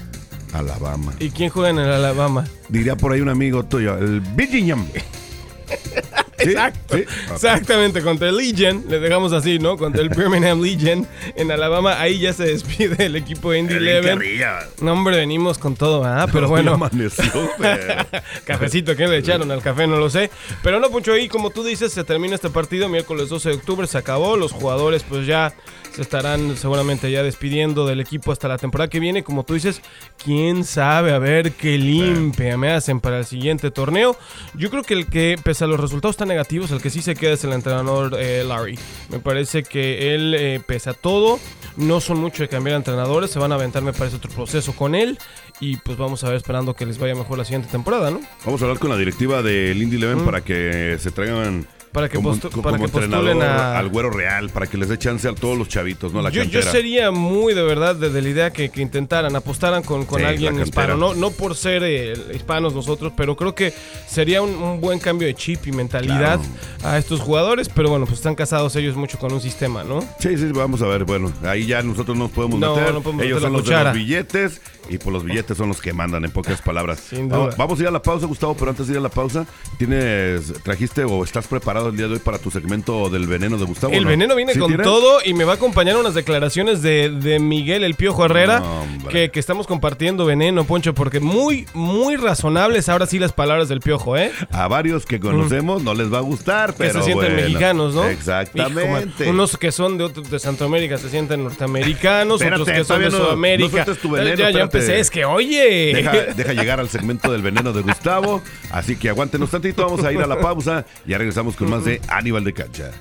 Alabama. 0.52 1.14
¿Y 1.20 1.30
quién 1.30 1.52
juega 1.52 1.70
en 1.70 1.80
el 1.80 1.92
Alabama? 1.92 2.46
Diría 2.70 2.96
por 2.96 3.14
ahí 3.14 3.22
un 3.22 3.30
amigo 3.30 3.64
tuyo, 3.64 3.98
el 3.98 4.20
Birmingham. 4.22 4.88
¿Sí? 6.40 6.50
Exacto. 6.50 6.98
¿Sí? 6.98 7.06
Exactamente, 7.32 8.02
contra 8.02 8.30
el 8.30 8.38
Legion, 8.38 8.86
le 8.90 9.00
dejamos 9.00 9.34
así, 9.34 9.60
¿no? 9.60 9.78
Contra 9.78 10.02
el 10.02 10.10
Birmingham 10.10 10.62
Legion 10.64 11.08
en 11.36 11.52
Alabama, 11.52 12.00
ahí 12.00 12.20
ya 12.20 12.34
se 12.34 12.46
despide 12.46 13.06
el 13.06 13.16
equipo 13.16 13.54
Indy 13.54 13.76
El 13.76 13.88
Eleven. 13.88 14.18
Carrilla. 14.18 14.60
No, 14.82 14.94
hombre, 14.94 15.18
venimos 15.18 15.58
con 15.58 15.76
todo, 15.76 16.04
¿ah? 16.06 16.28
Pero 16.32 16.48
bueno. 16.48 16.74
Amaneció, 16.74 17.50
pero- 17.58 18.06
Cafecito 18.46 18.96
que 18.96 19.08
le 19.08 19.18
echaron 19.18 19.52
al 19.52 19.62
café, 19.62 19.88
no 19.88 19.98
lo 19.98 20.10
sé. 20.10 20.30
Pero 20.64 20.80
no, 20.80 20.90
Poncho, 20.90 21.14
ahí 21.14 21.28
como 21.28 21.50
tú 21.50 21.64
dices, 21.64 21.92
se 21.92 22.04
termina 22.04 22.36
este 22.36 22.50
partido 22.50 22.90
miércoles 22.90 23.30
12 23.30 23.50
de 23.50 23.56
octubre, 23.56 23.88
se 23.88 23.98
acabó. 23.98 24.38
Los 24.38 24.52
jugadores 24.52 25.04
pues 25.08 25.26
ya 25.28 25.54
se 25.94 26.02
estarán 26.02 26.56
seguramente 26.56 27.12
ya 27.12 27.24
despidiendo 27.24 27.86
del 27.88 28.00
equipo 28.00 28.32
hasta 28.32 28.48
la 28.48 28.58
temporada 28.58 28.90
que 28.90 29.00
viene. 29.00 29.24
Como 29.24 29.44
tú 29.44 29.56
dices, 29.56 29.82
quién 30.24 30.64
sabe, 30.64 31.12
a 31.14 31.20
ver 31.20 31.52
qué 31.54 31.78
limpia 31.78 32.58
me 32.58 32.72
hacen 32.72 33.00
para 33.00 33.20
el 33.20 33.26
siguiente 33.26 33.72
torneo. 33.72 34.18
Yo 34.54 34.70
creo 34.70 34.84
que 34.84 34.94
el 34.94 35.08
que, 35.08 35.38
pese 35.44 35.64
a 35.64 35.68
los 35.68 35.80
resultados 35.80 36.18
tan 36.18 36.29
negativos, 36.30 36.72
el 36.72 36.82
que 36.82 36.90
sí 36.90 37.02
se 37.02 37.16
queda 37.16 37.34
es 37.34 37.44
el 37.44 37.52
entrenador 37.52 38.16
eh, 38.18 38.44
Larry. 38.48 38.80
Me 39.10 39.20
parece 39.20 39.64
que 39.64 40.16
él, 40.16 40.34
eh, 40.38 40.62
pese 40.66 40.92
a 40.92 40.94
todo, 40.94 41.40
no 41.76 42.00
son 42.00 42.20
mucho 42.20 42.44
de 42.44 42.48
cambiar 42.48 42.78
entrenadores. 42.78 43.32
Se 43.32 43.40
van 43.40 43.52
a 43.52 43.56
aventar, 43.56 43.84
me 43.84 43.92
parece, 43.92 44.16
otro 44.16 44.32
proceso 44.32 44.74
con 44.74 44.96
él. 44.96 45.20
Y 45.60 45.76
pues 45.76 45.98
vamos 45.98 46.24
a 46.24 46.28
ver 46.28 46.38
esperando 46.38 46.74
que 46.74 46.86
les 46.86 46.98
vaya 46.98 47.16
mejor 47.16 47.38
la 47.38 47.44
siguiente 47.44 47.68
temporada, 47.70 48.12
¿no? 48.12 48.22
Vamos 48.46 48.62
a 48.62 48.66
hablar 48.66 48.80
con 48.80 48.90
la 48.90 48.96
directiva 48.96 49.42
del 49.42 49.82
Indy 49.82 49.98
Eleven 49.98 50.24
para 50.24 50.42
que 50.42 50.98
se 51.00 51.12
traigan 51.12 51.50
Mm. 51.50 51.79
Para 51.92 52.08
que 52.08 52.18
como, 52.18 52.36
postu- 52.36 52.52
como 52.52 52.62
para 52.64 52.78
que 52.78 52.84
entrenador 52.84 53.26
postulen 53.32 53.42
a- 53.50 53.80
al 53.80 53.90
güero 53.90 54.12
real, 54.12 54.50
para 54.52 54.68
que 54.68 54.78
les 54.78 54.90
dé 54.90 54.98
chance 55.00 55.28
a 55.28 55.34
todos 55.34 55.58
los 55.58 55.68
chavitos, 55.70 56.14
¿no? 56.14 56.22
La 56.22 56.30
yo, 56.30 56.44
yo 56.44 56.62
sería 56.62 57.10
muy 57.10 57.54
de 57.56 57.64
verdad 57.64 57.96
de, 57.96 58.12
de 58.12 58.22
la 58.22 58.30
idea 58.30 58.50
que, 58.52 58.70
que 58.70 58.82
intentaran, 58.82 59.36
apostaran 59.36 59.82
con, 59.82 60.06
con 60.06 60.20
Sí, 60.20 60.26
alguien 60.26 60.60
hispano. 60.62 60.96
No, 60.98 61.16
no 61.16 61.32
por 61.32 61.56
ser 61.56 61.82
eh, 61.84 62.14
hispanos 62.36 62.76
nosotros, 62.76 63.12
pero 63.18 63.36
creo 63.36 63.56
que 63.56 63.74
sería 64.08 64.42
un, 64.44 64.52
un 64.52 64.80
buen 64.80 65.00
cambio 65.00 65.28
de 65.28 65.34
chip 65.34 65.66
y 65.66 65.72
mentalidad 65.72 66.40
a 66.84 66.98
estos 67.00 67.22
jugadores. 67.22 67.70
Pero 67.70 67.90
bueno, 67.90 68.06
pues 68.06 68.20
están 68.20 68.36
casados 68.36 68.76
ellos 68.76 68.96
mucho 68.96 69.18
con 69.18 69.34
un 69.34 69.42
sistema, 69.42 69.84
¿no? 69.84 70.02
Sí, 70.20 70.38
sí, 70.38 70.46
vamos 70.54 70.82
a 70.84 70.86
ver. 70.88 71.06
Bueno, 71.06 71.32
ahí 71.44 71.66
ya 71.66 71.82
nosotros 71.82 72.16
no 72.16 72.26
nos 72.26 72.32
podemos 72.32 72.60
No, 72.60 72.76
meter. 72.76 72.94
no 72.94 73.02
podemos 73.02 73.26
Ellos 73.26 73.42
meter 73.42 73.48
son 73.48 73.54
los 73.54 73.66
de 73.66 73.84
los 73.84 73.94
billetes 73.94 74.62
y 74.90 74.98
por 74.98 75.14
los 75.14 75.24
billetes 75.24 75.58
son 75.58 75.68
los 75.70 75.82
que 75.82 75.94
mandan, 75.94 76.26
en 76.26 76.32
pocas 76.32 76.62
palabras. 76.62 77.00
Sin 77.00 77.30
duda. 77.30 77.50
vamos 77.58 77.80
a 77.80 77.82
ir 77.84 77.88
a 77.88 77.92
la 77.92 78.02
pausa, 78.02 78.26
Gustavo, 78.26 78.56
pero 78.58 78.72
antes 78.72 78.88
de 78.88 78.94
ir 78.94 79.00
a 79.00 79.02
la 79.02 79.10
pausa, 79.10 79.46
¿tienes, 79.78 80.54
trajiste 80.64 81.04
o 81.04 81.24
estás 81.24 81.48
preparado 81.48 81.90
el 81.90 81.98
día 81.98 82.08
de 82.08 82.14
hoy 82.14 82.20
para 82.20 82.38
tu 82.40 82.52
segmento 82.52 83.10
del 83.10 83.28
veneno 83.28 83.58
de 83.58 83.66
Gustavo? 83.66 83.94
El 83.94 84.04
no? 84.04 84.10
veneno 84.10 84.36
viene 84.36 84.54
¿Sí 84.54 84.60
con 84.60 84.76
todo 84.78 85.20
y 85.24 85.34
me 85.34 85.44
va 85.44 85.54
a 85.54 85.56
acompañar 85.56 85.98
unas 85.98 86.14
declaraciones 86.14 86.82
de, 86.82 87.10
de 87.10 87.40
Miguel 87.40 87.84
El 87.84 87.96
Piojo 87.96 88.26
Herrera 88.26 88.60
No, 88.60 89.08
que, 89.10 89.32
que 89.32 89.40
estamos 89.40 89.68
compartiendo 89.68 90.26
veneno, 90.26 90.64
Poncho, 90.66 90.94
porque 90.94 91.20
muy, 91.20 91.68
muy 91.74 92.16
razonables 92.16 92.90
ahora 92.90 93.06
sí 93.06 93.20
las 93.20 93.34
palabras 93.34 93.70
del 93.70 93.80
Piojo, 93.80 94.18
¿eh? 94.18 94.32
A 94.52 94.68
varios 94.68 95.06
que 95.06 95.20
conocemos 95.20 95.82
no 95.84 95.94
les 95.94 96.12
va 96.12 96.18
a 96.20 96.22
gustar, 96.22 96.72
Que 96.72 96.78
pero 96.80 96.94
se 97.00 97.04
sienten 97.06 97.34
bueno. 97.34 97.48
mexicanos, 97.48 97.94
¿no? 97.96 98.06
Exactamente. 98.06 99.24
Hijo, 99.24 99.32
unos 99.32 99.58
que 99.58 99.72
son 99.72 99.98
de, 99.98 100.04
otro- 100.06 100.24
de 100.24 100.40
Centroamérica 100.40 100.98
se 100.98 101.10
sienten 101.10 101.44
norteamericanos, 101.44 102.42
Espérate, 102.42 102.62
otros 102.62 102.78
que 102.78 102.84
son 102.84 103.02
de 103.02 103.12
Sudamérica. 103.12 103.86
no 103.86 103.96
tu 103.96 104.10
veneno, 104.12 104.36
ya, 104.36 104.52
ya 104.52 104.68
empecé, 104.80 105.00
es 105.00 105.10
que 105.12 105.26
oye. 105.26 105.94
Deja, 105.94 106.12
deja 106.34 106.54
llegar 106.54 106.80
al 106.80 106.90
segmento 106.90 107.32
del 107.32 107.42
veneno 107.42 107.74
de 107.74 107.82
Gustavo. 107.82 108.42
Así 108.72 108.96
que 108.96 109.10
aguántenos 109.10 109.50
tantito, 109.52 109.84
vamos 109.84 110.04
a 110.04 110.12
ir 110.12 110.20
a 110.20 110.28
la 110.28 110.40
pausa. 110.40 110.86
Ya 111.06 111.18
regresamos 111.18 111.56
con 111.56 111.70
más 111.70 111.86
de 111.86 112.02
Aníbal 112.08 112.44
de 112.44 112.54
Cancha. 112.54 112.92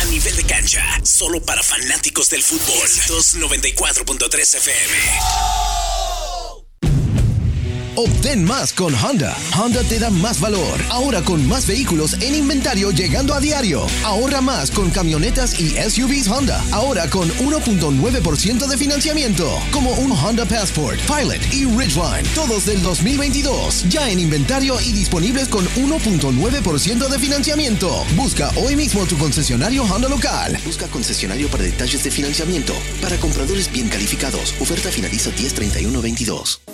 A 0.00 0.04
nivel 0.06 0.36
de 0.36 0.44
cancha, 0.44 0.82
solo 1.02 1.40
para 1.40 1.62
fanáticos 1.62 2.30
del 2.30 2.42
fútbol. 2.42 2.88
294.3 3.08 4.56
FM. 4.56 6.13
Obtén 7.96 8.44
más 8.44 8.72
con 8.72 8.92
Honda. 8.92 9.36
Honda 9.56 9.84
te 9.84 10.00
da 10.00 10.10
más 10.10 10.40
valor. 10.40 10.80
Ahora 10.90 11.22
con 11.22 11.46
más 11.46 11.66
vehículos 11.66 12.14
en 12.20 12.34
inventario 12.34 12.90
llegando 12.90 13.34
a 13.34 13.40
diario. 13.40 13.86
Ahorra 14.04 14.40
más 14.40 14.72
con 14.72 14.90
camionetas 14.90 15.60
y 15.60 15.76
SUVs 15.76 16.26
Honda. 16.26 16.64
Ahora 16.72 17.08
con 17.08 17.28
1.9% 17.28 18.66
de 18.66 18.76
financiamiento. 18.76 19.48
Como 19.70 19.92
un 19.92 20.10
Honda 20.10 20.44
Passport, 20.44 20.98
Pilot 21.02 21.40
y 21.52 21.66
Ridgeline. 21.66 22.26
Todos 22.34 22.66
del 22.66 22.82
2022. 22.82 23.88
Ya 23.88 24.10
en 24.10 24.18
inventario 24.18 24.80
y 24.80 24.90
disponibles 24.90 25.48
con 25.48 25.64
1.9% 25.64 27.08
de 27.08 27.18
financiamiento. 27.20 28.04
Busca 28.16 28.50
hoy 28.56 28.74
mismo 28.74 29.06
tu 29.06 29.16
concesionario 29.16 29.84
Honda 29.84 30.08
local. 30.08 30.58
Busca 30.64 30.88
concesionario 30.88 31.48
para 31.48 31.62
detalles 31.62 32.02
de 32.02 32.10
financiamiento. 32.10 32.74
Para 33.00 33.16
compradores 33.18 33.70
bien 33.70 33.88
calificados. 33.88 34.52
Oferta 34.58 34.90
finaliza 34.90 35.30
10-31-22. 35.30 36.73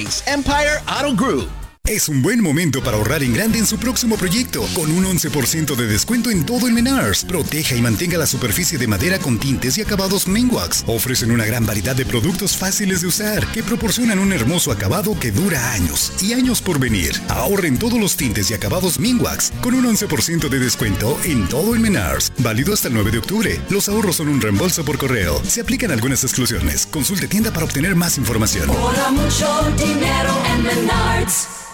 Empire 0.25 0.81
Auto 0.87 1.13
Group. 1.13 1.60
Es 1.91 2.07
un 2.07 2.21
buen 2.21 2.41
momento 2.41 2.81
para 2.81 2.95
ahorrar 2.95 3.21
en 3.21 3.33
grande 3.33 3.59
en 3.59 3.65
su 3.65 3.77
próximo 3.77 4.15
proyecto, 4.15 4.65
con 4.73 4.89
un 4.89 5.03
11% 5.03 5.75
de 5.75 5.87
descuento 5.87 6.31
en 6.31 6.45
todo 6.45 6.67
el 6.69 6.73
Menars. 6.73 7.25
Proteja 7.25 7.75
y 7.75 7.81
mantenga 7.81 8.17
la 8.17 8.27
superficie 8.27 8.77
de 8.77 8.87
madera 8.87 9.19
con 9.19 9.37
tintes 9.37 9.77
y 9.77 9.81
acabados 9.81 10.25
Minwax. 10.25 10.85
Ofrecen 10.87 11.31
una 11.31 11.45
gran 11.45 11.65
variedad 11.65 11.93
de 11.93 12.05
productos 12.05 12.55
fáciles 12.55 13.01
de 13.01 13.07
usar 13.07 13.45
que 13.47 13.61
proporcionan 13.61 14.19
un 14.19 14.31
hermoso 14.31 14.71
acabado 14.71 15.19
que 15.19 15.33
dura 15.33 15.73
años 15.73 16.13
y 16.21 16.31
años 16.31 16.61
por 16.61 16.79
venir. 16.79 17.11
Ahorren 17.27 17.77
todos 17.77 17.99
los 17.99 18.15
tintes 18.15 18.49
y 18.51 18.53
acabados 18.53 18.97
Minwax 18.97 19.51
con 19.59 19.75
un 19.75 19.83
11% 19.83 20.47
de 20.47 20.59
descuento 20.59 21.19
en 21.25 21.49
todo 21.49 21.73
el 21.73 21.81
Menars. 21.81 22.31
Válido 22.37 22.73
hasta 22.73 22.87
el 22.87 22.93
9 22.93 23.11
de 23.11 23.17
octubre. 23.17 23.61
Los 23.69 23.89
ahorros 23.89 24.15
son 24.15 24.29
un 24.29 24.39
reembolso 24.39 24.85
por 24.85 24.97
correo. 24.97 25.43
Se 25.45 25.59
aplican 25.59 25.91
algunas 25.91 26.23
exclusiones. 26.23 26.85
Consulte 26.85 27.27
tienda 27.27 27.51
para 27.51 27.65
obtener 27.65 27.97
más 27.97 28.17
información. 28.17 28.69
mucho 28.69 29.73
dinero 29.77 30.41
en 30.55 30.63
Menards. 30.63 31.47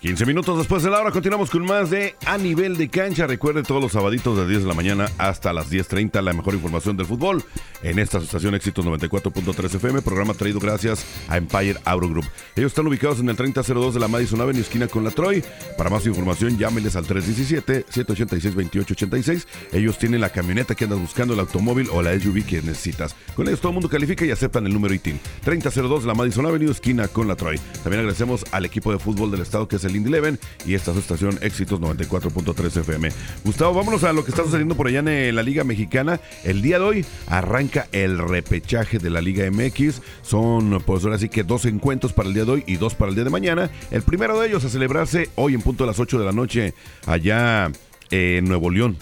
15 0.00 0.24
minutos 0.24 0.56
después 0.56 0.82
de 0.82 0.88
la 0.88 0.98
hora 0.98 1.10
continuamos 1.10 1.50
con 1.50 1.62
más 1.66 1.90
de 1.90 2.16
A 2.24 2.38
Nivel 2.38 2.78
de 2.78 2.88
Cancha. 2.88 3.26
Recuerde 3.26 3.62
todos 3.62 3.82
los 3.82 3.92
sabaditos 3.92 4.34
de 4.34 4.48
10 4.48 4.62
de 4.62 4.68
la 4.68 4.72
mañana 4.72 5.10
hasta 5.18 5.52
las 5.52 5.70
10.30 5.70 6.22
la 6.22 6.32
mejor 6.32 6.54
información 6.54 6.96
del 6.96 7.04
fútbol 7.04 7.44
en 7.82 7.98
esta 7.98 8.16
estación 8.16 8.54
Éxitos 8.54 8.86
94.3 8.86 9.74
FM, 9.74 10.00
programa 10.00 10.32
traído 10.32 10.58
gracias 10.58 11.04
a 11.28 11.36
Empire 11.36 11.76
Auto 11.84 12.08
Group. 12.08 12.24
Ellos 12.56 12.72
están 12.72 12.86
ubicados 12.86 13.20
en 13.20 13.28
el 13.28 13.36
3002 13.36 13.92
de 13.92 14.00
la 14.00 14.08
Madison 14.08 14.40
Avenue, 14.40 14.62
esquina 14.62 14.86
con 14.86 15.04
la 15.04 15.10
Troy. 15.10 15.44
Para 15.76 15.90
más 15.90 16.06
información 16.06 16.56
llámeles 16.56 16.96
al 16.96 17.04
317-786-2886. 17.04 19.46
Ellos 19.72 19.98
tienen 19.98 20.22
la 20.22 20.30
camioneta 20.30 20.74
que 20.74 20.84
andas 20.84 20.98
buscando, 20.98 21.34
el 21.34 21.40
automóvil 21.40 21.90
o 21.92 22.00
la 22.00 22.18
SUV 22.18 22.46
que 22.46 22.62
necesitas. 22.62 23.14
Con 23.34 23.48
ellos 23.48 23.60
todo 23.60 23.68
el 23.68 23.74
mundo 23.74 23.90
califica 23.90 24.24
y 24.24 24.30
aceptan 24.30 24.64
el 24.64 24.72
número 24.72 24.94
ITIN. 24.94 25.20
3002 25.44 26.04
de 26.04 26.08
la 26.08 26.14
Madison 26.14 26.46
Avenue, 26.46 26.70
esquina 26.70 27.06
con 27.08 27.28
la 27.28 27.36
Troy. 27.36 27.60
También 27.82 28.00
agradecemos 28.00 28.46
al 28.50 28.64
equipo 28.64 28.92
de 28.92 28.98
fútbol 28.98 29.30
del 29.30 29.42
estado 29.42 29.68
que 29.68 29.76
es 29.76 29.84
el 29.84 29.89
Indy 29.96 30.08
Eleven 30.08 30.38
y 30.66 30.74
esta 30.74 30.90
es 30.90 30.94
su 30.96 31.00
estación 31.00 31.38
Éxitos 31.42 31.80
94.3 31.80 32.76
FM. 32.80 33.08
Gustavo, 33.44 33.74
vámonos 33.74 34.04
a 34.04 34.12
lo 34.12 34.24
que 34.24 34.30
está 34.30 34.42
sucediendo 34.44 34.74
por 34.74 34.86
allá 34.88 35.00
en 35.00 35.34
la 35.34 35.42
Liga 35.42 35.64
Mexicana. 35.64 36.20
El 36.44 36.62
día 36.62 36.78
de 36.78 36.84
hoy 36.84 37.06
arranca 37.28 37.88
el 37.92 38.18
repechaje 38.18 38.98
de 38.98 39.10
la 39.10 39.20
Liga 39.20 39.48
MX. 39.50 40.00
Son, 40.22 40.82
pues 40.84 41.04
ahora 41.04 41.18
sí 41.18 41.28
que 41.28 41.42
dos 41.44 41.64
encuentros 41.64 42.12
para 42.12 42.28
el 42.28 42.34
día 42.34 42.44
de 42.44 42.52
hoy 42.52 42.64
y 42.66 42.76
dos 42.76 42.94
para 42.94 43.08
el 43.10 43.14
día 43.14 43.24
de 43.24 43.30
mañana. 43.30 43.70
El 43.90 44.02
primero 44.02 44.38
de 44.38 44.48
ellos 44.48 44.64
a 44.64 44.68
celebrarse 44.68 45.28
hoy 45.36 45.54
en 45.54 45.62
punto 45.62 45.84
de 45.84 45.88
las 45.88 45.98
8 45.98 46.18
de 46.18 46.24
la 46.24 46.32
noche 46.32 46.74
allá 47.06 47.70
en 48.10 48.44
Nuevo 48.44 48.70
León. 48.70 48.96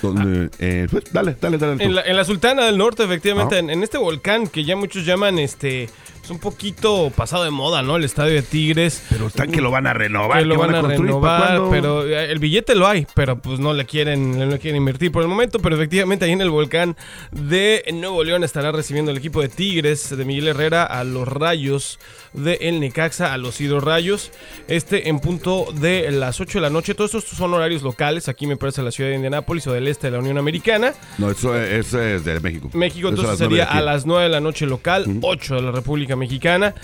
Donde, 0.00 0.48
eh, 0.60 0.86
pues, 0.90 1.04
dale, 1.12 1.34
dale, 1.40 1.58
dale. 1.58 1.82
En 1.84 1.92
la, 1.94 2.02
en 2.02 2.16
la 2.16 2.24
Sultana 2.24 2.66
del 2.66 2.78
Norte, 2.78 3.02
efectivamente, 3.02 3.56
Ah. 3.56 3.58
en, 3.58 3.68
en 3.70 3.82
este 3.82 3.98
volcán 3.98 4.46
que 4.46 4.64
ya 4.64 4.76
muchos 4.76 5.04
llaman 5.04 5.40
este 5.40 5.88
es 6.28 6.30
un 6.30 6.38
poquito 6.38 7.10
pasado 7.16 7.44
de 7.44 7.50
moda, 7.50 7.82
¿no? 7.82 7.96
El 7.96 8.04
estadio 8.04 8.34
de 8.34 8.42
Tigres. 8.42 9.02
Pero 9.08 9.28
están 9.28 9.50
que 9.50 9.62
lo 9.62 9.70
van 9.70 9.86
a 9.86 9.94
renovar. 9.94 10.40
que 10.40 10.44
lo 10.44 10.56
que 10.56 10.60
van 10.60 10.74
a, 10.74 10.80
construir, 10.82 11.12
¿para 11.22 11.48
renovar, 11.52 11.70
pero 11.70 12.06
eh, 12.06 12.30
el 12.30 12.38
billete 12.38 12.74
lo 12.74 12.86
hay, 12.86 13.06
pero 13.14 13.40
pues 13.40 13.58
no 13.58 13.72
le 13.72 13.86
quieren, 13.86 14.38
no 14.38 14.44
le 14.44 14.58
quieren 14.58 14.76
invertir 14.76 15.10
por 15.10 15.22
el 15.22 15.28
momento, 15.28 15.58
pero 15.58 15.76
efectivamente 15.76 16.26
ahí 16.26 16.32
en 16.32 16.42
el 16.42 16.50
volcán 16.50 16.98
de 17.32 17.82
Nuevo 17.94 18.22
León 18.24 18.44
estará 18.44 18.72
recibiendo 18.72 19.10
el 19.10 19.16
equipo 19.16 19.40
de 19.40 19.48
Tigres 19.48 20.14
de 20.14 20.22
Miguel 20.26 20.48
Herrera 20.48 20.84
a 20.84 21.02
los 21.02 21.26
Rayos 21.26 21.98
de 22.34 22.58
El 22.60 22.80
Necaxa, 22.80 23.32
a 23.32 23.38
los 23.38 23.58
Hidrorrayos, 23.58 24.30
este 24.68 25.08
en 25.08 25.20
punto 25.20 25.68
de 25.72 26.10
las 26.10 26.42
8 26.42 26.58
de 26.58 26.62
la 26.62 26.70
noche, 26.70 26.94
todos 26.94 27.14
estos 27.14 27.38
son 27.38 27.54
horarios 27.54 27.82
locales, 27.82 28.28
aquí 28.28 28.46
me 28.46 28.58
parece 28.58 28.82
la 28.82 28.90
ciudad 28.90 29.08
de 29.08 29.16
Indianápolis 29.16 29.66
o 29.66 29.72
del 29.72 29.88
este 29.88 30.08
de 30.08 30.10
la 30.10 30.18
Unión 30.18 30.36
Americana, 30.36 30.92
No, 31.16 31.30
eso 31.30 31.58
es, 31.58 31.94
es 31.94 32.24
de 32.26 32.38
México. 32.40 32.68
México 32.74 33.08
Eso 33.08 33.16
entonces 33.16 33.38
sería 33.38 33.64
a 33.64 33.80
las 33.80 34.04
9 34.04 34.24
de 34.24 34.28
la 34.28 34.40
noche 34.40 34.66
local, 34.66 35.06
8 35.22 35.54
de 35.54 35.62
la 35.62 35.70
República 35.70 36.17
Mexicana. 36.18 36.74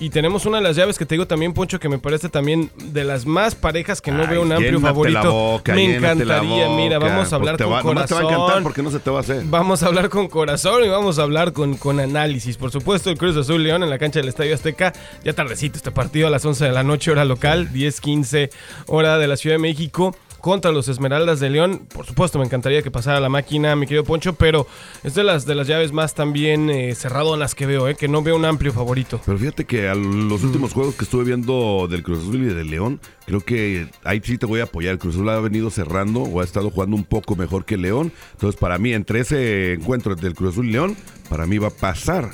Y 0.00 0.10
tenemos 0.10 0.44
una 0.44 0.56
de 0.56 0.64
las 0.64 0.74
llaves 0.74 0.98
que 0.98 1.06
te 1.06 1.14
digo 1.14 1.28
también, 1.28 1.52
Poncho, 1.54 1.78
que 1.78 1.88
me 1.88 1.98
parece 2.00 2.28
también 2.28 2.68
de 2.86 3.04
las 3.04 3.26
más 3.26 3.54
parejas 3.54 4.00
que 4.00 4.10
no 4.10 4.22
Ay, 4.22 4.28
veo 4.28 4.42
un 4.42 4.50
amplio 4.50 4.80
favorito. 4.80 5.22
la 5.22 5.28
boca, 5.28 5.72
me 5.72 5.86
la 5.86 5.94
encantaría, 6.12 6.68
mira, 6.70 6.98
vamos 6.98 7.12
a 7.14 7.20
Pues 7.20 7.32
hablar 7.32 7.56
con 7.56 7.94
nomás 7.94 8.06
te 8.08 8.14
va 8.14 8.20
a 8.20 8.22
encantar 8.24 8.38
corazón. 8.40 8.62
porque 8.64 8.82
no 8.82 8.90
se 8.90 8.98
te 8.98 9.08
va 9.10 9.18
a 9.18 9.20
hacer. 9.20 9.44
Vamos 9.44 9.84
a 9.84 9.86
hablar 9.86 10.08
con 10.08 10.26
corazón 10.26 10.82
y 10.84 10.88
vamos 10.88 11.20
a 11.20 11.22
hablar 11.22 11.52
con, 11.52 11.76
con 11.76 12.00
análisis. 12.00 12.56
Por 12.56 12.72
supuesto, 12.72 13.08
el 13.08 13.16
Cruz 13.18 13.36
Azul 13.36 13.62
León 13.62 13.84
en 13.84 13.90
la 13.90 13.98
cancha 14.00 14.18
del 14.18 14.28
Estadio 14.28 14.56
Azteca. 14.56 14.92
Ya 15.22 15.32
tardecito 15.32 15.76
este 15.76 15.92
partido 15.92 16.26
a 16.26 16.30
las 16.30 16.44
11 16.44 16.64
de 16.64 16.72
la 16.72 16.82
noche, 16.82 17.12
hora 17.12 17.24
local, 17.24 17.68
10-15 17.72 18.50
hora 18.88 19.16
de 19.16 19.28
la 19.28 19.36
Ciudad 19.36 19.54
de 19.54 19.62
México. 19.62 20.16
Contra 20.44 20.72
los 20.72 20.88
Esmeraldas 20.88 21.40
de 21.40 21.48
León. 21.48 21.86
Por 21.90 22.04
supuesto, 22.04 22.38
me 22.38 22.44
encantaría 22.44 22.82
que 22.82 22.90
pasara 22.90 23.18
la 23.18 23.30
máquina, 23.30 23.74
mi 23.76 23.86
querido 23.86 24.04
Poncho, 24.04 24.34
pero 24.34 24.66
es 25.02 25.14
de 25.14 25.24
las, 25.24 25.46
de 25.46 25.54
las 25.54 25.66
llaves 25.66 25.90
más 25.90 26.12
también 26.12 26.68
eh, 26.68 26.94
cerradonas 26.94 27.54
que 27.54 27.64
veo, 27.64 27.88
eh, 27.88 27.94
que 27.94 28.08
no 28.08 28.22
veo 28.22 28.36
un 28.36 28.44
amplio 28.44 28.70
favorito. 28.70 29.22
Pero 29.24 29.38
fíjate 29.38 29.64
que 29.64 29.88
a 29.88 29.94
los 29.94 30.44
últimos 30.44 30.74
juegos 30.74 30.96
que 30.96 31.04
estuve 31.04 31.24
viendo 31.24 31.88
del 31.88 32.02
Cruz 32.02 32.18
Azul 32.18 32.36
y 32.36 32.52
del 32.52 32.68
León, 32.68 33.00
creo 33.24 33.40
que 33.40 33.88
ahí 34.04 34.20
sí 34.22 34.36
te 34.36 34.44
voy 34.44 34.60
a 34.60 34.64
apoyar. 34.64 34.92
El 34.92 34.98
Cruz 34.98 35.14
Azul 35.14 35.30
ha 35.30 35.40
venido 35.40 35.70
cerrando 35.70 36.20
o 36.20 36.42
ha 36.42 36.44
estado 36.44 36.68
jugando 36.70 36.94
un 36.94 37.04
poco 37.04 37.36
mejor 37.36 37.64
que 37.64 37.78
León. 37.78 38.12
Entonces, 38.32 38.60
para 38.60 38.76
mí, 38.76 38.92
entre 38.92 39.20
ese 39.20 39.72
encuentro 39.72 40.14
del 40.14 40.34
Cruz 40.34 40.52
Azul 40.52 40.68
y 40.68 40.72
León, 40.72 40.94
para 41.30 41.46
mí 41.46 41.56
va 41.56 41.68
a 41.68 41.70
pasar. 41.70 42.30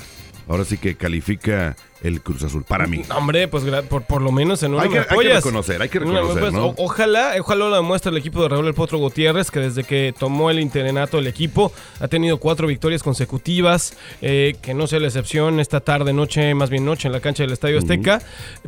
Ahora 0.49 0.65
sí 0.65 0.77
que 0.77 0.95
califica 0.95 1.77
el 2.03 2.21
Cruz 2.21 2.43
Azul, 2.43 2.63
para 2.63 2.87
mí. 2.87 3.03
Hombre, 3.15 3.47
pues 3.47 3.63
por, 3.89 4.03
por 4.03 4.21
lo 4.21 4.31
menos 4.31 4.63
en 4.63 4.73
una 4.73 4.83
Hay 4.83 4.89
que- 4.89 4.95
me 4.95 5.05
hay 5.09 5.17
que 5.27 5.33
reconocer, 5.35 5.81
hay 5.81 5.89
que 5.89 5.99
reconocer, 5.99 6.39
pues, 6.39 6.53
¿no? 6.53 6.67
o- 6.67 6.75
ojalá, 6.77 7.33
ojalá 7.39 7.69
lo 7.69 7.75
demuestre 7.75 8.11
el 8.11 8.17
equipo 8.17 8.41
de 8.41 8.49
Raúl 8.49 8.67
El 8.67 8.73
Potro 8.73 8.97
Gutiérrez, 8.97 9.51
que 9.51 9.59
desde 9.59 9.83
que 9.83 10.13
tomó 10.17 10.49
el 10.49 10.59
interinato 10.59 11.17
del 11.17 11.27
equipo 11.27 11.71
ha 11.99 12.07
tenido 12.07 12.37
cuatro 12.37 12.65
victorias 12.67 13.03
consecutivas, 13.03 13.95
eh, 14.21 14.55
que 14.61 14.73
no 14.73 14.87
sea 14.87 14.99
la 14.99 15.07
excepción 15.07 15.59
esta 15.59 15.79
tarde, 15.79 16.11
noche, 16.13 16.53
más 16.55 16.69
bien 16.69 16.85
noche 16.85 17.07
en 17.07 17.11
la 17.13 17.19
cancha 17.19 17.43
del 17.43 17.51
Estadio 17.53 17.77
Azteca. 17.79 18.21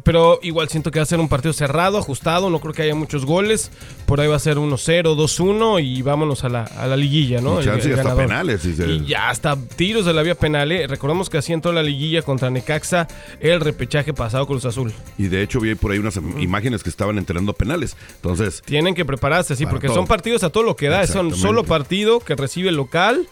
Pero 0.04 0.40
igual 0.44 0.70
siento 0.70 0.92
que 0.92 1.00
va 1.00 1.04
a 1.04 1.08
ser 1.08 1.20
un 1.20 1.30
partido 1.30 1.54
cerrado, 1.54 1.98
ajustado, 1.98 2.50
no 2.50 2.60
creo 2.60 2.74
que 2.74 2.84
haya 2.84 2.96
muchos 2.96 3.25
goles. 3.25 3.72
Por 4.06 4.22
ahí 4.22 4.28
va 4.28 4.36
a 4.36 4.40
ser 4.40 4.58
1-0, 4.58 5.16
2-1 5.16 5.80
y 5.84 6.02
vámonos 6.02 6.44
a 6.44 6.50
la, 6.50 6.63
a 6.63 6.88
la 6.88 6.96
liguilla, 6.96 7.42
¿no? 7.42 7.62
Y 7.63 7.68
hasta 7.68 8.16
penales, 8.16 8.62
si 8.62 8.75
se- 8.75 8.88
Y 8.88 9.06
ya 9.06 9.30
hasta 9.30 9.56
tiros 9.56 10.06
de 10.06 10.13
la 10.13 10.22
vía 10.22 10.36
penal. 10.36 10.72
¿eh? 10.72 10.86
Recordemos 10.88 11.30
que 11.30 11.38
así 11.40 11.52
entró 11.54 11.72
la 11.72 11.82
liguilla 11.84 12.22
contra 12.22 12.50
Necaxa 12.50 13.08
el 13.39 13.60
repechaje 13.60 14.13
pasado 14.13 14.46
Cruz 14.48 14.65
Azul. 14.65 14.92
Y 15.18 15.27
de 15.27 15.42
hecho 15.42 15.60
vi 15.60 15.75
por 15.75 15.92
ahí 15.92 16.00
unas 16.00 16.18
imágenes 16.39 16.84
que 16.84 16.89
estaban 16.89 17.18
entrenando 17.18 17.53
penales. 17.53 17.96
Entonces, 18.15 18.62
Tienen 18.65 18.96
que 18.96 19.06
prepararse, 19.06 19.56
sí, 19.56 19.65
porque 19.65 19.88
todo. 19.88 19.98
son 19.98 20.08
partidos 20.08 20.44
a 20.44 20.50
todo 20.50 20.63
lo 20.63 20.75
que 20.75 20.89
da. 20.89 21.06
Son 21.08 21.36
solo 21.36 21.63
partido 21.63 22.20
que 22.20 22.36
recibe 22.36 22.70
el 22.70 22.75
local, 22.75 23.27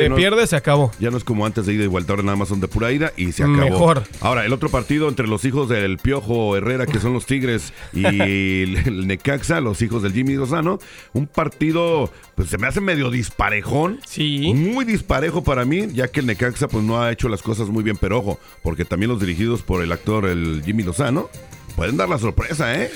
te 0.00 0.08
no- 0.08 0.16
pierde, 0.16 0.46
se 0.46 0.56
acabó. 0.56 0.90
Ya 0.98 1.10
no 1.10 1.16
es 1.16 1.24
como 1.24 1.46
antes 1.46 1.66
de 1.66 1.74
ida 1.74 1.84
y 1.84 1.86
vuelta, 1.86 2.12
ahora 2.12 2.22
nada 2.24 2.36
más 2.36 2.48
son 2.48 2.60
de 2.60 2.68
pura 2.68 2.90
ida 2.92 3.12
y 3.16 3.32
se 3.32 3.42
acabó. 3.42 3.56
Mejor. 3.58 4.02
Ahora, 4.20 4.44
el 4.44 4.52
otro 4.52 4.68
partido 4.68 5.08
entre 5.08 5.26
los 5.26 5.44
hijos 5.44 5.68
del 5.68 5.98
Piojo 5.98 6.56
Herrera, 6.56 6.86
que 6.86 6.98
son 6.98 7.12
los 7.12 7.26
Tigres, 7.26 7.72
y 7.92 8.04
el, 8.06 8.76
el 8.76 9.06
Necaxa, 9.06 9.60
los 9.60 9.80
hijos 9.82 10.02
del 10.02 10.12
Jimmy 10.12 10.34
Lozano, 10.34 10.78
un 11.12 11.26
partido, 11.26 12.10
pues 12.34 12.48
se 12.48 12.58
me 12.58 12.66
hace 12.66 12.80
medio 12.80 13.10
disparejón. 13.10 14.00
Sí. 14.06 14.52
Muy 14.54 14.84
disparejo 14.84 15.42
para 15.44 15.64
mí, 15.64 15.88
ya 15.92 16.08
que 16.08 16.20
el 16.20 16.26
Necaxa 16.26 16.68
pues 16.68 16.84
no 16.84 17.00
ha 17.00 17.12
hecho 17.12 17.28
las 17.28 17.42
cosas 17.42 17.68
muy 17.68 17.82
bien, 17.82 17.96
pero 18.00 18.18
ojo, 18.18 18.38
porque 18.62 18.84
también 18.84 19.10
los 19.10 19.20
dirigidos 19.20 19.62
por 19.62 19.82
el 19.82 19.92
actor, 19.92 20.26
el 20.26 20.62
Jimmy 20.64 20.82
Lozano, 20.82 21.28
pueden 21.76 21.96
dar 21.96 22.08
la 22.08 22.18
sorpresa, 22.18 22.80
¿eh? 22.82 22.90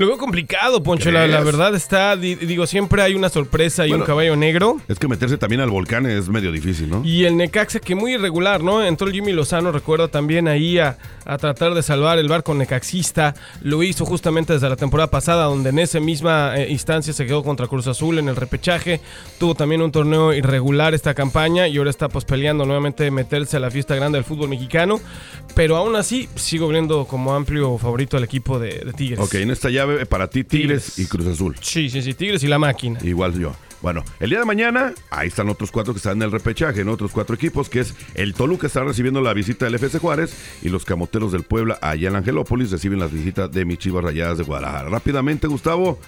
Lo 0.00 0.06
veo 0.06 0.16
complicado, 0.16 0.82
Poncho. 0.82 1.10
La, 1.10 1.26
verdad 1.42 1.74
está, 1.74 2.16
di- 2.16 2.34
digo, 2.34 2.66
siempre 2.66 3.02
hay 3.02 3.14
una 3.14 3.28
sorpresa 3.28 3.84
y 3.84 3.90
Bueno. 3.90 4.04
un 4.04 4.06
caballo 4.06 4.34
negro. 4.34 4.80
Es 4.88 4.98
que 4.98 5.06
meterse 5.06 5.36
también 5.36 5.60
al 5.60 5.68
volcán 5.68 6.06
es 6.06 6.30
medio 6.30 6.50
difícil, 6.52 6.88
¿no? 6.88 7.04
Y 7.04 7.26
el 7.26 7.36
Necaxa, 7.36 7.80
que 7.80 7.94
muy 7.94 8.14
irregular, 8.14 8.62
¿no? 8.62 8.82
Entró 8.82 9.06
el 9.08 9.12
Jimmy 9.12 9.32
Lozano, 9.32 9.72
recuerdo 9.72 10.08
también 10.08 10.48
ahí 10.48 10.78
a, 10.78 10.96
a 11.26 11.36
tratar 11.36 11.74
de 11.74 11.82
salvar 11.82 12.18
el 12.18 12.28
barco 12.28 12.54
necaxista. 12.54 13.34
Lo 13.60 13.82
hizo 13.82 14.06
justamente 14.06 14.54
desde 14.54 14.70
la 14.70 14.76
temporada 14.76 15.10
pasada, 15.10 15.44
donde 15.44 15.68
en 15.68 15.78
esa 15.78 16.00
misma 16.00 16.56
eh, 16.56 16.70
instancia 16.70 17.12
se 17.12 17.26
quedó 17.26 17.42
contra 17.42 17.66
Cruz 17.66 17.86
Azul 17.86 18.18
en 18.18 18.30
el 18.30 18.36
repechaje. 18.36 19.02
Tuvo 19.38 19.54
también 19.54 19.82
un 19.82 19.92
torneo 19.92 20.32
irregular 20.32 20.94
esta 20.94 21.12
campaña 21.12 21.68
y 21.68 21.76
ahora 21.76 21.90
está 21.90 22.08
pues 22.08 22.24
peleando 22.24 22.64
nuevamente 22.64 23.10
meterse 23.10 23.58
a 23.58 23.60
la 23.60 23.70
fiesta 23.70 23.96
grande 23.96 24.16
del 24.16 24.24
fútbol 24.24 24.48
mexicano. 24.48 24.98
Pero 25.54 25.76
aún 25.76 25.94
así, 25.96 26.28
sigo 26.36 26.68
viendo 26.68 27.04
como 27.04 27.34
amplio 27.34 27.76
favorito 27.76 28.16
al 28.16 28.24
equipo 28.24 28.58
de, 28.58 28.78
de 28.84 28.92
Tigres. 28.94 29.18
Ok, 29.20 29.34
en 29.34 29.50
esta 29.50 29.68
llave 29.68 29.89
para 30.08 30.28
ti 30.28 30.44
Tigres, 30.44 30.94
Tigres. 30.94 30.98
y 30.98 31.06
Cruz 31.06 31.26
Azul. 31.26 31.56
Sí, 31.60 31.90
sí, 31.90 32.02
sí, 32.02 32.14
Tigres 32.14 32.42
y 32.44 32.48
la 32.48 32.58
máquina. 32.58 32.98
Igual 33.02 33.38
yo. 33.38 33.54
Bueno, 33.82 34.04
el 34.18 34.28
día 34.28 34.38
de 34.40 34.44
mañana, 34.44 34.92
ahí 35.10 35.28
están 35.28 35.48
otros 35.48 35.70
cuatro 35.70 35.94
que 35.94 35.98
están 35.98 36.18
en 36.18 36.22
el 36.24 36.32
repechaje, 36.32 36.84
¿no? 36.84 36.92
Otros 36.92 37.12
cuatro 37.12 37.34
equipos, 37.34 37.70
que 37.70 37.80
es 37.80 37.94
el 38.14 38.34
Toluca 38.34 38.66
estará 38.66 38.84
recibiendo 38.84 39.22
la 39.22 39.32
visita 39.32 39.64
del 39.64 39.74
FC 39.76 39.98
Juárez 39.98 40.36
y 40.62 40.68
los 40.68 40.84
Camoteros 40.84 41.32
del 41.32 41.44
Puebla 41.44 41.78
allá 41.80 42.08
en 42.08 42.16
Angelópolis 42.16 42.70
reciben 42.70 42.98
las 42.98 43.10
visitas 43.10 43.50
de 43.50 43.64
mis 43.64 43.78
Chivas 43.78 44.04
Rayadas 44.04 44.36
de 44.36 44.44
Guadalajara. 44.44 44.90
Rápidamente, 44.90 45.46
Gustavo, 45.46 45.98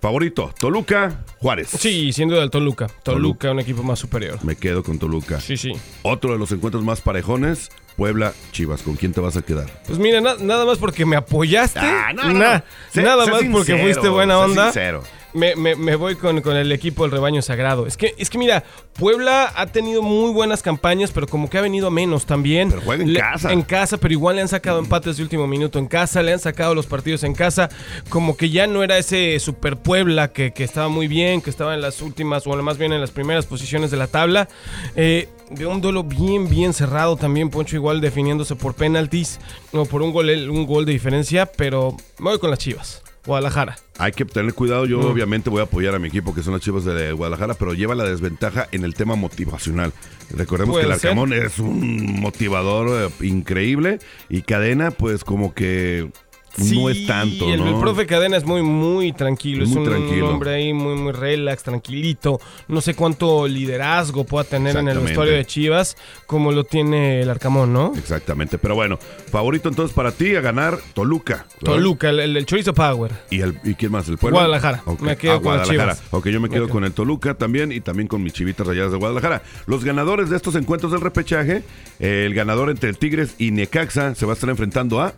favorito, 0.00 0.54
Toluca, 0.56 1.24
Juárez. 1.38 1.68
Sí, 1.70 2.12
sin 2.12 2.28
duda 2.28 2.44
el 2.44 2.50
Toluca. 2.50 2.86
Toluca, 3.02 3.50
un 3.50 3.58
equipo 3.58 3.82
más 3.82 3.98
superior. 3.98 4.38
Me 4.44 4.54
quedo 4.54 4.84
con 4.84 5.00
Toluca. 5.00 5.40
Sí, 5.40 5.56
sí. 5.56 5.72
Otro 6.02 6.32
de 6.32 6.38
los 6.38 6.52
encuentros 6.52 6.84
más 6.84 7.00
parejones, 7.00 7.70
Puebla, 7.96 8.32
Chivas. 8.52 8.82
¿Con 8.82 8.94
quién 8.94 9.12
te 9.12 9.20
vas 9.20 9.36
a 9.36 9.42
quedar? 9.42 9.66
Pues 9.86 9.98
mira, 9.98 10.20
na- 10.20 10.36
nada 10.40 10.64
más 10.66 10.78
porque 10.78 11.06
me 11.06 11.16
apoyaste. 11.16 11.80
Ah, 11.80 12.12
no, 12.14 12.24
no, 12.24 12.32
no. 12.34 12.38
na- 12.38 12.64
Sé- 12.92 13.02
nada 13.02 13.24
sé 13.24 13.30
más 13.30 13.42
porque 13.50 13.76
fuiste 13.78 14.08
buena 14.08 14.38
onda. 14.38 14.64
sincero. 14.64 15.02
Me, 15.36 15.54
me- 15.54 15.76
me 15.76 15.96
voy 15.96 16.16
con, 16.16 16.40
con 16.40 16.56
el 16.56 16.72
equipo 16.72 17.02
del 17.02 17.12
rebaño 17.12 17.42
sagrado. 17.42 17.86
Es 17.86 17.96
que, 17.96 18.14
es 18.18 18.30
que 18.30 18.38
mira, 18.38 18.64
Puebla 18.98 19.52
ha 19.54 19.66
tenido 19.66 20.02
muy 20.02 20.32
buenas 20.32 20.62
campañas, 20.62 21.10
pero 21.12 21.26
como 21.26 21.50
que 21.50 21.58
ha 21.58 21.60
venido 21.60 21.88
a 21.88 21.90
menos 21.90 22.26
también. 22.26 22.70
Pero 22.70 22.80
juega 22.82 23.02
en 23.04 23.12
Le- 23.12 23.20
casa. 23.20 23.52
En 23.52 23.62
casa, 23.62 23.98
pero 23.98 24.12
igual 24.12 24.36
le 24.36 24.42
han 24.42 24.48
sacado 24.48 24.78
empates 24.78 25.16
de 25.18 25.22
último 25.22 25.46
minuto 25.46 25.78
en 25.78 25.86
casa, 25.86 26.22
le 26.22 26.32
han 26.32 26.38
sacado 26.38 26.74
los 26.74 26.86
partidos 26.86 27.22
en 27.24 27.34
casa. 27.34 27.68
Como 28.08 28.36
que 28.36 28.50
ya 28.50 28.66
no 28.66 28.82
era 28.82 28.96
ese 28.98 29.38
super 29.38 29.76
Puebla 29.76 30.32
que, 30.32 30.52
que 30.52 30.64
estaba 30.64 30.88
muy 30.88 31.06
bien, 31.06 31.42
que 31.42 31.50
estaba 31.50 31.74
en 31.74 31.80
las 31.82 32.00
últimas, 32.02 32.46
o 32.46 32.56
más 32.62 32.78
bien 32.78 32.92
en 32.92 33.00
las 33.00 33.10
primeras 33.10 33.46
posiciones 33.46 33.90
de 33.90 33.96
la 33.98 34.06
tabla. 34.06 34.48
Eh, 34.96 35.28
de 35.50 35.66
un 35.66 35.80
duelo 35.80 36.02
bien, 36.02 36.48
bien 36.48 36.72
cerrado 36.72 37.16
también, 37.16 37.50
Poncho 37.50 37.76
igual 37.76 38.00
definiéndose 38.00 38.56
por 38.56 38.74
penaltis, 38.74 39.38
o 39.72 39.84
por 39.84 40.02
un 40.02 40.12
gol, 40.12 40.28
un 40.50 40.66
gol 40.66 40.84
de 40.86 40.92
diferencia, 40.92 41.46
pero 41.46 41.96
me 42.18 42.30
voy 42.30 42.38
con 42.38 42.50
las 42.50 42.58
Chivas. 42.58 43.02
Guadalajara. 43.26 43.76
Hay 43.98 44.12
que 44.12 44.24
tener 44.24 44.54
cuidado. 44.54 44.86
Yo, 44.86 45.00
Mm. 45.00 45.06
obviamente, 45.06 45.50
voy 45.50 45.60
a 45.60 45.64
apoyar 45.64 45.94
a 45.94 45.98
mi 45.98 46.08
equipo, 46.08 46.34
que 46.34 46.42
son 46.42 46.52
las 46.52 46.62
chivas 46.62 46.84
de 46.84 47.12
Guadalajara, 47.12 47.54
pero 47.54 47.74
lleva 47.74 47.94
la 47.94 48.04
desventaja 48.04 48.68
en 48.72 48.84
el 48.84 48.94
tema 48.94 49.16
motivacional. 49.16 49.92
Recordemos 50.30 50.76
que 50.76 50.82
el 50.86 50.94
ser. 50.94 51.10
Arcamón 51.10 51.32
es 51.32 51.58
un 51.58 52.20
motivador 52.20 53.10
eh, 53.20 53.26
increíble 53.26 53.98
y 54.28 54.42
Cadena, 54.42 54.90
pues, 54.90 55.24
como 55.24 55.54
que 55.54 56.10
no 56.58 56.90
es 56.90 57.06
tanto, 57.06 57.52
el, 57.52 57.60
¿no? 57.60 57.68
el 57.68 57.80
profe 57.80 58.06
Cadena 58.06 58.36
es 58.36 58.44
muy, 58.44 58.62
muy 58.62 59.12
tranquilo. 59.12 59.64
es 59.64 59.70
un, 59.70 59.84
tranquilo. 59.84 60.30
hombre 60.30 60.54
ahí 60.54 60.72
muy, 60.72 60.94
muy 60.94 61.12
relax, 61.12 61.62
tranquilito. 61.62 62.40
No 62.68 62.80
sé 62.80 62.94
cuánto 62.94 63.46
liderazgo 63.46 64.24
pueda 64.24 64.44
tener 64.44 64.76
en 64.76 64.88
el 64.88 64.98
vestuario 64.98 65.34
de 65.34 65.44
Chivas 65.44 65.96
como 66.26 66.52
lo 66.52 66.64
tiene 66.64 67.20
el 67.20 67.30
Arcamón, 67.30 67.72
¿no? 67.72 67.92
Exactamente. 67.96 68.58
Pero 68.58 68.74
bueno, 68.74 68.98
favorito 69.30 69.68
entonces 69.68 69.94
para 69.94 70.12
ti 70.12 70.34
a 70.34 70.40
ganar 70.40 70.78
Toluca. 70.94 71.46
¿verdad? 71.60 71.76
Toluca, 71.76 72.10
el, 72.10 72.36
el, 72.36 72.46
Chorizo 72.46 72.74
Power. 72.74 73.12
¿Y, 73.30 73.40
el, 73.40 73.58
¿Y 73.64 73.74
quién 73.74 73.92
más? 73.92 74.08
¿El 74.08 74.18
pueblo? 74.18 74.38
Guadalajara. 74.38 74.82
Me 75.00 75.16
quedo 75.16 75.42
con 75.42 75.56
las 75.56 75.68
Chivas. 75.68 76.02
Ok, 76.10 76.28
yo 76.28 76.40
me 76.40 76.48
quedo 76.48 76.68
con 76.68 76.84
el 76.84 76.92
Toluca 76.92 77.34
también 77.34 77.72
y 77.72 77.80
también 77.80 78.08
con 78.08 78.22
mis 78.22 78.32
chivitas 78.32 78.66
rayadas 78.66 78.92
de 78.92 78.98
Guadalajara. 78.98 79.42
Los 79.66 79.84
ganadores 79.84 80.30
de 80.30 80.36
estos 80.36 80.54
encuentros 80.54 80.92
del 80.92 81.00
repechaje, 81.00 81.62
el 81.98 82.34
ganador 82.34 82.70
entre 82.70 82.90
el 82.90 82.98
Tigres 82.98 83.34
y 83.38 83.50
Necaxa 83.50 84.14
se 84.14 84.26
va 84.26 84.32
a 84.32 84.34
estar 84.34 84.50
enfrentando 84.50 85.00
a... 85.00 85.14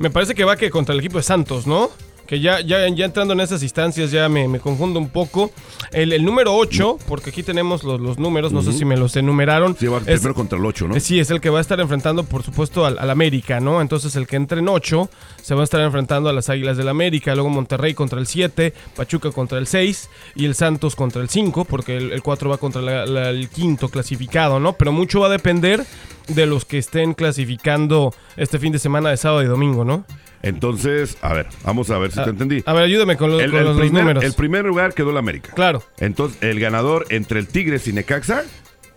Me 0.00 0.10
parece 0.10 0.34
que 0.34 0.44
va 0.44 0.56
que 0.56 0.70
contra 0.70 0.94
el 0.94 0.98
equipo 1.00 1.18
de 1.18 1.22
Santos, 1.22 1.66
¿no? 1.66 1.90
Que 2.26 2.38
ya, 2.40 2.60
ya, 2.60 2.88
ya 2.88 3.04
entrando 3.04 3.34
en 3.34 3.40
esas 3.40 3.60
instancias 3.62 4.12
ya 4.12 4.28
me, 4.28 4.46
me 4.48 4.60
confundo 4.60 5.00
un 5.00 5.08
poco. 5.10 5.50
El, 5.92 6.12
el 6.12 6.24
número 6.24 6.54
8, 6.54 6.98
porque 7.08 7.30
aquí 7.30 7.42
tenemos 7.42 7.82
los, 7.82 8.00
los 8.00 8.18
números, 8.20 8.52
no 8.52 8.62
sé 8.62 8.72
si 8.72 8.84
me 8.84 8.96
los 8.96 9.16
enumeraron. 9.16 9.76
Sí, 9.78 9.88
va 9.88 9.98
es- 9.98 10.04
primero 10.04 10.34
contra 10.34 10.56
el 10.56 10.64
8, 10.64 10.86
¿no? 10.88 11.00
Sí, 11.00 11.18
es 11.18 11.30
el 11.32 11.40
que 11.40 11.50
va 11.50 11.58
a 11.58 11.60
estar 11.60 11.80
enfrentando, 11.80 12.22
por 12.22 12.44
supuesto, 12.44 12.86
al, 12.86 12.98
al 13.00 13.10
América, 13.10 13.58
¿no? 13.58 13.80
Entonces 13.82 14.14
el 14.14 14.28
que 14.28 14.36
entre 14.36 14.60
en 14.60 14.68
8 14.68 15.10
se 15.42 15.54
va 15.56 15.62
a 15.62 15.64
estar 15.64 15.80
enfrentando 15.80 16.28
a 16.30 16.32
las 16.32 16.48
Águilas 16.48 16.76
del 16.76 16.88
América, 16.88 17.34
luego 17.34 17.50
Monterrey 17.50 17.94
contra 17.94 18.20
el 18.20 18.28
7, 18.28 18.72
Pachuca 18.94 19.32
contra 19.32 19.58
el 19.58 19.66
6 19.66 20.08
y 20.36 20.44
el 20.46 20.54
Santos 20.54 20.94
contra 20.94 21.20
el 21.22 21.28
5, 21.28 21.64
porque 21.64 21.96
el, 21.96 22.12
el 22.12 22.22
4 22.22 22.48
va 22.48 22.58
contra 22.58 22.80
la- 22.80 23.06
la- 23.06 23.30
el 23.30 23.48
quinto 23.50 23.88
clasificado, 23.88 24.60
¿no? 24.60 24.74
Pero 24.74 24.92
mucho 24.92 25.18
va 25.20 25.26
a 25.26 25.30
depender 25.30 25.84
de 26.28 26.46
los 26.46 26.64
que 26.64 26.78
estén 26.78 27.14
clasificando 27.14 28.14
este 28.36 28.58
fin 28.58 28.72
de 28.72 28.78
semana 28.78 29.10
de 29.10 29.16
sábado 29.16 29.42
y 29.42 29.46
domingo, 29.46 29.84
¿no? 29.84 30.04
Entonces, 30.42 31.18
a 31.20 31.34
ver, 31.34 31.46
vamos 31.64 31.90
a 31.90 31.98
ver 31.98 32.12
si 32.12 32.20
Ah, 32.20 32.24
te 32.24 32.30
entendí. 32.30 32.62
A 32.64 32.72
ver, 32.72 32.84
ayúdame 32.84 33.16
con, 33.16 33.30
los- 33.30 33.42
El, 33.42 33.50
con 33.50 33.58
el 33.60 33.64
los, 33.66 33.76
los 33.76 33.84
primer, 33.84 34.02
números. 34.04 34.24
el 34.24 34.32
primer 34.32 34.64
lugar 34.64 34.94
quedó 34.94 35.10
el 35.10 35.18
América. 35.18 35.52
Claro. 35.54 35.82
Entonces, 35.98 36.38
el 36.42 36.58
ganador 36.60 37.06
entre 37.10 37.40
el 37.40 37.46
Tigres 37.46 37.86
y 37.88 37.92
Necaxa 37.92 38.44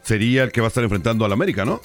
sería 0.03 0.43
el 0.43 0.51
que 0.51 0.61
va 0.61 0.67
a 0.67 0.69
estar 0.69 0.83
enfrentando 0.83 1.25
al 1.25 1.33
América, 1.33 1.65
¿no? 1.65 1.81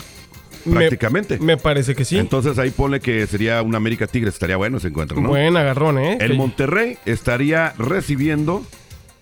Me- 0.65 0.77
Prácticamente. 0.77 1.39
Me, 1.39 1.57
parece 1.57 1.95
que 1.95 2.05
sí. 2.05 2.19
Entonces 2.19 2.59
ahí 2.59 2.71
pone 2.71 3.01
que 3.01 3.27
sería 3.27 3.63
un 3.63 3.75
América 3.75 4.07
Tigres. 4.07 4.35
Estaría 4.35 4.57
bueno 4.57 4.79
ese 4.79 4.89
encuentro, 4.89 5.21
¿no? 5.21 5.29
Buen 5.29 5.57
agarrón, 5.57 5.99
¿eh? 5.99 6.19
El 6.21 6.35
Monterrey 6.35 6.99
estaría 7.07 7.73
recibiendo 7.79 8.65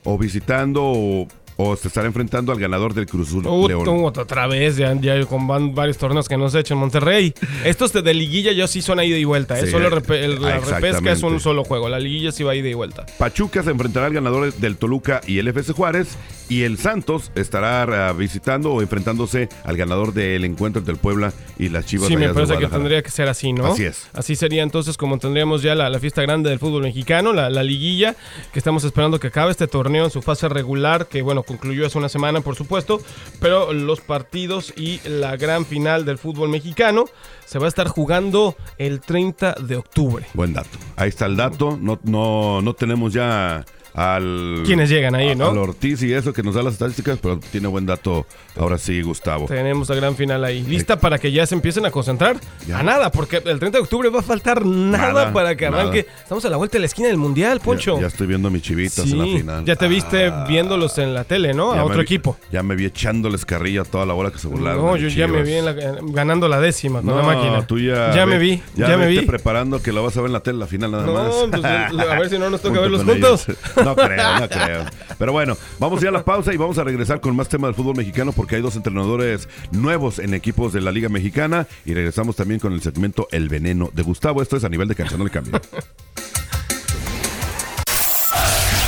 o 0.04 0.18
visitando 0.18 0.82
o, 0.84 1.28
o 1.56 1.76
se 1.76 1.88
estará 1.88 2.06
enfrentando 2.06 2.52
al 2.52 2.58
ganador 2.58 2.92
del 2.94 3.06
Cruz 3.06 3.28
Azul 3.28 3.46
Uh, 3.46 3.68
León. 3.68 3.88
uh, 3.88 4.06
otra 4.06 4.46
vez, 4.46 4.76
ya, 4.76 4.92
ya 5.00 5.24
con 5.26 5.46
van- 5.46 5.74
varios 5.74 5.96
torneos 5.98 6.28
que 6.28 6.36
nos 6.36 6.54
he 6.54 6.60
hecho 6.60 6.74
en 6.74 6.80
Monterrey. 6.80 7.32
Estos 7.64 7.92
de, 7.92 8.02
de 8.02 8.14
liguilla 8.14 8.52
yo 8.52 8.66
sí 8.66 8.82
son 8.82 8.98
a 8.98 9.04
ida 9.04 9.16
y 9.16 9.24
vuelta. 9.24 9.58
¿eh? 9.58 9.64
Sí, 9.66 9.70
Solo 9.72 9.90
repe- 9.90 10.22
el- 10.22 10.40
la 10.42 10.58
repesca 10.58 11.12
es 11.12 11.22
un 11.22 11.40
solo 11.40 11.64
juego. 11.64 11.88
La 11.88 11.98
liguilla 11.98 12.32
sí 12.32 12.44
va 12.44 12.52
a 12.52 12.54
ida 12.54 12.68
y 12.68 12.74
vuelta. 12.74 13.06
Pachuca 13.18 13.62
se 13.62 13.70
enfrentará 13.70 14.06
al 14.06 14.12
ganador 14.14 14.52
del 14.54 14.76
Toluca 14.76 15.20
y 15.26 15.38
el 15.38 15.48
FC 15.48 15.72
Juárez. 15.72 16.16
Y 16.48 16.62
el 16.62 16.78
Santos 16.78 17.32
estará 17.34 17.82
ah, 18.08 18.12
visitando 18.12 18.70
o 18.72 18.80
enfrentándose 18.80 19.48
al 19.64 19.76
ganador 19.76 20.12
del 20.14 20.44
encuentro 20.44 20.78
entre 20.78 20.92
el 20.94 21.00
Puebla 21.00 21.32
y 21.58 21.70
las 21.70 21.86
Chivas 21.86 22.06
Sí, 22.06 22.16
me 22.16 22.32
parece 22.32 22.56
que 22.56 22.68
tendría 22.68 23.02
que 23.02 23.10
ser 23.10 23.28
así, 23.28 23.52
¿no? 23.52 23.66
Así 23.66 23.82
es. 23.84 24.06
Así 24.12 24.36
sería 24.36 24.62
entonces 24.62 24.96
como 24.96 25.18
tendríamos 25.18 25.62
ya 25.62 25.74
la, 25.74 25.90
la 25.90 25.98
fiesta 25.98 26.22
grande 26.22 26.48
del 26.50 26.60
fútbol 26.60 26.82
mexicano, 26.82 27.32
la, 27.32 27.50
la 27.50 27.64
liguilla, 27.64 28.14
que 28.52 28.60
estamos 28.60 28.84
esperando 28.84 29.18
que 29.18 29.26
acabe 29.26 29.50
este 29.50 29.66
torneo 29.66 30.04
en 30.04 30.10
su 30.12 30.22
fase 30.22 30.48
regular, 30.48 31.08
que 31.08 31.20
bueno, 31.20 31.42
concluyó 31.46 31.86
hace 31.86 31.96
una 31.98 32.08
semana, 32.08 32.40
por 32.40 32.56
supuesto, 32.56 33.00
pero 33.40 33.72
los 33.72 34.00
partidos 34.00 34.74
y 34.76 35.00
la 35.08 35.36
gran 35.36 35.64
final 35.64 36.04
del 36.04 36.18
fútbol 36.18 36.50
mexicano 36.50 37.06
se 37.44 37.58
va 37.58 37.66
a 37.66 37.68
estar 37.68 37.88
jugando 37.88 38.56
el 38.78 39.00
30 39.00 39.56
de 39.60 39.76
octubre. 39.76 40.26
Buen 40.34 40.52
dato. 40.52 40.78
Ahí 40.96 41.08
está 41.08 41.26
el 41.26 41.36
dato. 41.36 41.78
No, 41.80 41.98
no, 42.04 42.60
no 42.60 42.74
tenemos 42.74 43.12
ya 43.12 43.64
al. 43.96 44.62
¿Quiénes 44.66 44.90
llegan 44.90 45.14
ahí, 45.14 45.34
no? 45.34 45.48
Al 45.48 45.58
Ortiz 45.58 46.02
y 46.02 46.12
eso 46.12 46.32
que 46.32 46.42
nos 46.42 46.54
da 46.54 46.62
las 46.62 46.74
estadísticas, 46.74 47.18
pero 47.20 47.38
tiene 47.50 47.66
buen 47.66 47.86
dato 47.86 48.26
ahora 48.58 48.76
sí, 48.78 49.00
Gustavo. 49.02 49.46
Tenemos 49.46 49.88
la 49.88 49.94
gran 49.96 50.14
final 50.16 50.44
ahí. 50.44 50.62
Lista 50.62 51.00
para 51.00 51.18
que 51.18 51.32
ya 51.32 51.46
se 51.46 51.54
empiecen 51.54 51.86
a 51.86 51.90
concentrar. 51.90 52.36
Ya. 52.68 52.78
A 52.78 52.82
nada, 52.82 53.10
porque 53.10 53.38
el 53.38 53.58
30 53.58 53.70
de 53.78 53.82
octubre 53.82 54.08
va 54.10 54.20
a 54.20 54.22
faltar 54.22 54.64
nada, 54.66 55.08
Nada, 55.12 55.32
para 55.32 55.56
que 55.56 55.66
arranque. 55.66 56.02
nada. 56.08 56.18
Estamos 56.22 56.44
a 56.44 56.50
la 56.50 56.56
vuelta 56.58 56.74
de 56.74 56.80
la 56.80 56.86
esquina 56.86 57.08
del 57.08 57.16
Mundial, 57.16 57.60
Poncho. 57.60 57.94
Ya, 57.96 58.02
ya 58.02 58.06
estoy 58.08 58.26
viendo 58.26 58.48
a 58.48 58.50
mis 58.50 58.62
chivitas 58.62 59.04
Sí, 59.06 59.12
en 59.12 59.18
la 59.18 59.24
final. 59.38 59.64
ya 59.64 59.76
te 59.76 59.88
viste 59.88 60.26
Ah, 60.26 60.44
viéndolos 60.46 60.98
en 60.98 61.14
la 61.14 61.24
tele, 61.24 61.54
¿no? 61.54 61.74
ya 61.74 61.80
A 61.80 61.84
otro 61.84 61.96
vi- 61.98 62.02
equipo. 62.02 62.36
Ya 62.52 62.62
me 62.62 62.76
vi 62.76 62.84
echándoles 62.84 63.44
carrilla 63.46 63.84
toda 63.84 64.04
la 64.04 64.12
hora 64.14 64.30
que 64.30 64.38
se 64.38 64.46
burlaron. 64.48 64.84
No, 64.84 64.96
yo 64.96 65.08
ya 65.08 65.26
me 65.26 65.42
vi 65.42 65.54
en 65.54 65.64
la- 65.64 65.70
eh, 65.72 65.94
ganando 66.02 66.48
la 66.48 66.60
décima 66.60 67.00
con 67.00 67.06
No, 67.10 67.16
la 67.16 67.22
máquina. 67.22 67.66
tú 67.66 67.78
ya. 67.78 68.14
Ya 68.14 68.26
me 68.26 68.38
vi, 68.38 68.62
Ya, 68.74 68.88
ya 68.88 68.96
me 68.98 69.06
vi. 69.06 69.20
preparando 69.22 69.80
que 69.82 69.92
la 69.92 70.00
vas 70.02 70.14
a 70.16 70.20
ver 70.20 70.26
en 70.28 70.32
la 70.34 70.40
tele, 70.40 70.58
la 70.58 70.66
final 70.66 70.90
nada 70.92 71.06
No, 71.06 71.12
más. 71.14 71.34
pues, 71.50 71.64
a 71.64 72.18
ver 72.18 72.28
si 72.28 72.38
no 72.38 72.50
nos 72.50 72.60
toca 72.60 72.80
verlos 72.80 73.02
ellos. 73.08 73.46
No 73.86 73.94
creo, 73.94 74.40
no 74.40 74.48
creo. 74.48 74.84
Pero 75.16 75.30
bueno, 75.30 75.56
vamos 75.78 76.00
ya 76.00 76.08
a 76.08 76.12
la 76.12 76.24
pausa 76.24 76.52
y 76.52 76.56
vamos 76.56 76.76
a 76.78 76.82
regresar 76.82 77.20
con 77.20 77.36
más 77.36 77.48
temas 77.48 77.68
del 77.68 77.76
fútbol 77.76 77.96
mexicano 77.96 78.32
porque 78.32 78.56
hay 78.56 78.62
dos 78.62 78.74
entrenadores 78.74 79.48
nuevos 79.70 80.18
en 80.18 80.34
equipos 80.34 80.72
de 80.72 80.80
la 80.80 80.90
Liga 80.90 81.08
Mexicana 81.08 81.68
y 81.84 81.94
regresamos 81.94 82.34
también 82.34 82.58
con 82.58 82.72
el 82.72 82.82
segmento 82.82 83.28
El 83.30 83.48
Veneno 83.48 83.90
de 83.92 84.02
Gustavo. 84.02 84.42
Esto 84.42 84.56
es 84.56 84.64
a 84.64 84.68
nivel 84.68 84.88
de 84.88 84.96
canción 84.96 85.20
del 85.20 85.30
cambio. 85.30 85.60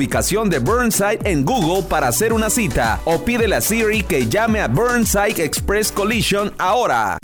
ubicación 0.00 0.48
de 0.48 0.60
Burnside 0.60 1.18
en 1.24 1.44
Google 1.44 1.82
para 1.82 2.08
hacer 2.08 2.32
una 2.32 2.48
cita 2.48 3.00
o 3.04 3.18
pídele 3.22 3.56
a 3.56 3.60
Siri 3.60 4.02
que 4.02 4.26
llame 4.28 4.62
a 4.62 4.66
Burnside 4.66 5.44
Express 5.44 5.92
Collision 5.92 6.54
ahora. 6.56 7.18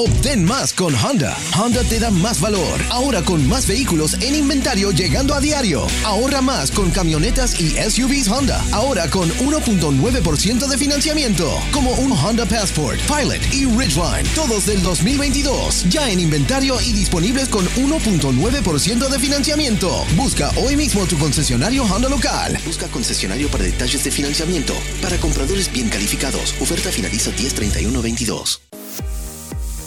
Obtén 0.00 0.46
más 0.46 0.72
con 0.72 0.94
Honda. 0.94 1.36
Honda 1.54 1.84
te 1.84 2.00
da 2.00 2.10
más 2.10 2.40
valor. 2.40 2.80
Ahora 2.88 3.20
con 3.20 3.46
más 3.46 3.66
vehículos 3.66 4.14
en 4.22 4.34
inventario 4.34 4.92
llegando 4.92 5.34
a 5.34 5.40
diario. 5.40 5.86
Ahorra 6.06 6.40
más 6.40 6.70
con 6.70 6.90
camionetas 6.90 7.60
y 7.60 7.72
SUVs 7.72 8.26
Honda. 8.28 8.64
Ahora 8.72 9.10
con 9.10 9.28
1.9% 9.28 10.66
de 10.66 10.78
financiamiento. 10.78 11.52
Como 11.70 11.92
un 11.96 12.12
Honda 12.12 12.46
Passport, 12.46 12.98
Pilot 13.00 13.42
y 13.52 13.66
Ridgeline. 13.66 14.26
Todos 14.34 14.64
del 14.64 14.82
2022. 14.82 15.90
Ya 15.90 16.08
en 16.08 16.20
inventario 16.20 16.80
y 16.80 16.92
disponibles 16.92 17.50
con 17.50 17.66
1.9% 17.66 19.06
de 19.06 19.18
financiamiento. 19.18 20.06
Busca 20.16 20.50
hoy 20.56 20.76
mismo 20.76 21.04
tu 21.04 21.18
concesionario 21.18 21.84
Honda 21.84 22.08
local. 22.08 22.58
Busca 22.64 22.86
concesionario 22.86 23.50
para 23.50 23.64
detalles 23.64 24.02
de 24.02 24.10
financiamiento. 24.10 24.72
Para 25.02 25.18
compradores 25.18 25.70
bien 25.70 25.90
calificados. 25.90 26.54
Oferta 26.58 26.90
finaliza 26.90 27.32
1031-22. 27.32 28.69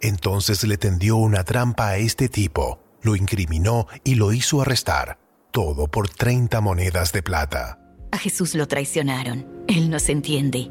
Entonces 0.00 0.62
le 0.64 0.76
tendió 0.76 1.16
una 1.16 1.44
trampa 1.44 1.88
a 1.88 1.96
este 1.96 2.28
tipo. 2.28 2.80
Lo 3.02 3.16
incriminó 3.16 3.86
y 4.04 4.16
lo 4.16 4.32
hizo 4.32 4.60
arrestar. 4.62 5.18
Todo 5.50 5.88
por 5.88 6.08
30 6.08 6.60
monedas 6.60 7.12
de 7.12 7.22
plata. 7.22 7.78
A 8.12 8.18
Jesús 8.18 8.54
lo 8.54 8.66
traicionaron. 8.68 9.46
Él 9.68 9.90
nos 9.90 10.08
entiende. 10.08 10.70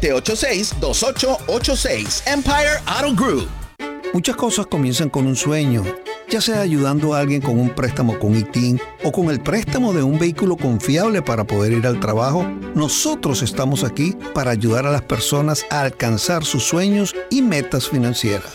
317-786-2886. 0.00 2.22
Empire 2.26 2.80
Auto 2.86 3.14
Group. 3.14 3.48
Muchas 4.14 4.36
cosas 4.36 4.66
comienzan 4.66 5.10
con 5.10 5.26
un 5.26 5.34
sueño, 5.34 5.82
ya 6.30 6.40
sea 6.40 6.60
ayudando 6.60 7.14
a 7.14 7.18
alguien 7.18 7.40
con 7.40 7.58
un 7.58 7.70
préstamo 7.70 8.16
con 8.20 8.36
ITIN 8.36 8.80
o 9.02 9.10
con 9.10 9.28
el 9.28 9.40
préstamo 9.40 9.92
de 9.92 10.04
un 10.04 10.20
vehículo 10.20 10.56
confiable 10.56 11.20
para 11.20 11.42
poder 11.42 11.72
ir 11.72 11.84
al 11.84 11.98
trabajo. 11.98 12.46
Nosotros 12.76 13.42
estamos 13.42 13.82
aquí 13.82 14.16
para 14.32 14.52
ayudar 14.52 14.86
a 14.86 14.92
las 14.92 15.02
personas 15.02 15.66
a 15.68 15.80
alcanzar 15.80 16.44
sus 16.44 16.62
sueños 16.62 17.12
y 17.28 17.42
metas 17.42 17.88
financieras. 17.88 18.52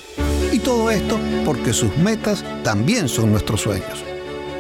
Y 0.54 0.60
todo 0.60 0.92
esto 0.92 1.20
porque 1.44 1.74
sus 1.74 1.94
metas 1.98 2.46
también 2.64 3.10
son 3.10 3.32
nuestros 3.32 3.60
sueños. 3.60 4.02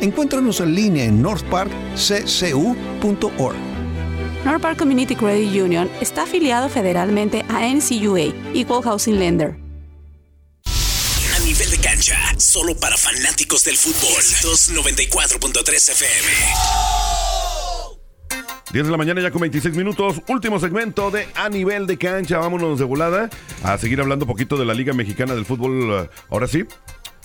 Encuéntranos 0.01 0.59
en 0.59 0.75
línea 0.75 1.05
en 1.05 1.21
northparkccu.org. 1.21 3.78
Northpark 4.45 4.77
Community 4.77 5.15
Credit 5.15 5.61
Union 5.61 5.89
está 5.99 6.23
afiliado 6.23 6.69
federalmente 6.69 7.43
a 7.49 7.67
NCUA, 7.67 8.33
Equal 8.53 8.81
Housing 8.81 9.19
Lender. 9.19 9.57
A 11.35 11.39
nivel 11.43 11.69
de 11.69 11.77
cancha, 11.77 12.15
solo 12.37 12.75
para 12.75 12.95
fanáticos 12.95 13.65
del 13.65 13.75
fútbol. 13.75 14.21
294.3 14.41 15.89
FM. 15.91 16.27
10 18.71 18.85
de 18.85 18.91
la 18.91 18.97
mañana 18.97 19.19
ya 19.21 19.31
con 19.31 19.41
26 19.41 19.75
minutos, 19.75 20.21
último 20.27 20.59
segmento 20.59 21.09
de 21.09 21.27
A 21.35 21.49
Nivel 21.49 21.87
de 21.87 21.97
Cancha, 21.97 22.37
vámonos 22.37 22.77
de 22.77 22.85
volada 22.85 23.27
a 23.63 23.77
seguir 23.79 23.99
hablando 23.99 24.25
un 24.25 24.29
poquito 24.29 24.57
de 24.57 24.65
la 24.65 24.75
Liga 24.75 24.93
Mexicana 24.93 25.33
del 25.33 25.45
Fútbol, 25.45 26.07
ahora 26.29 26.47
sí. 26.47 26.65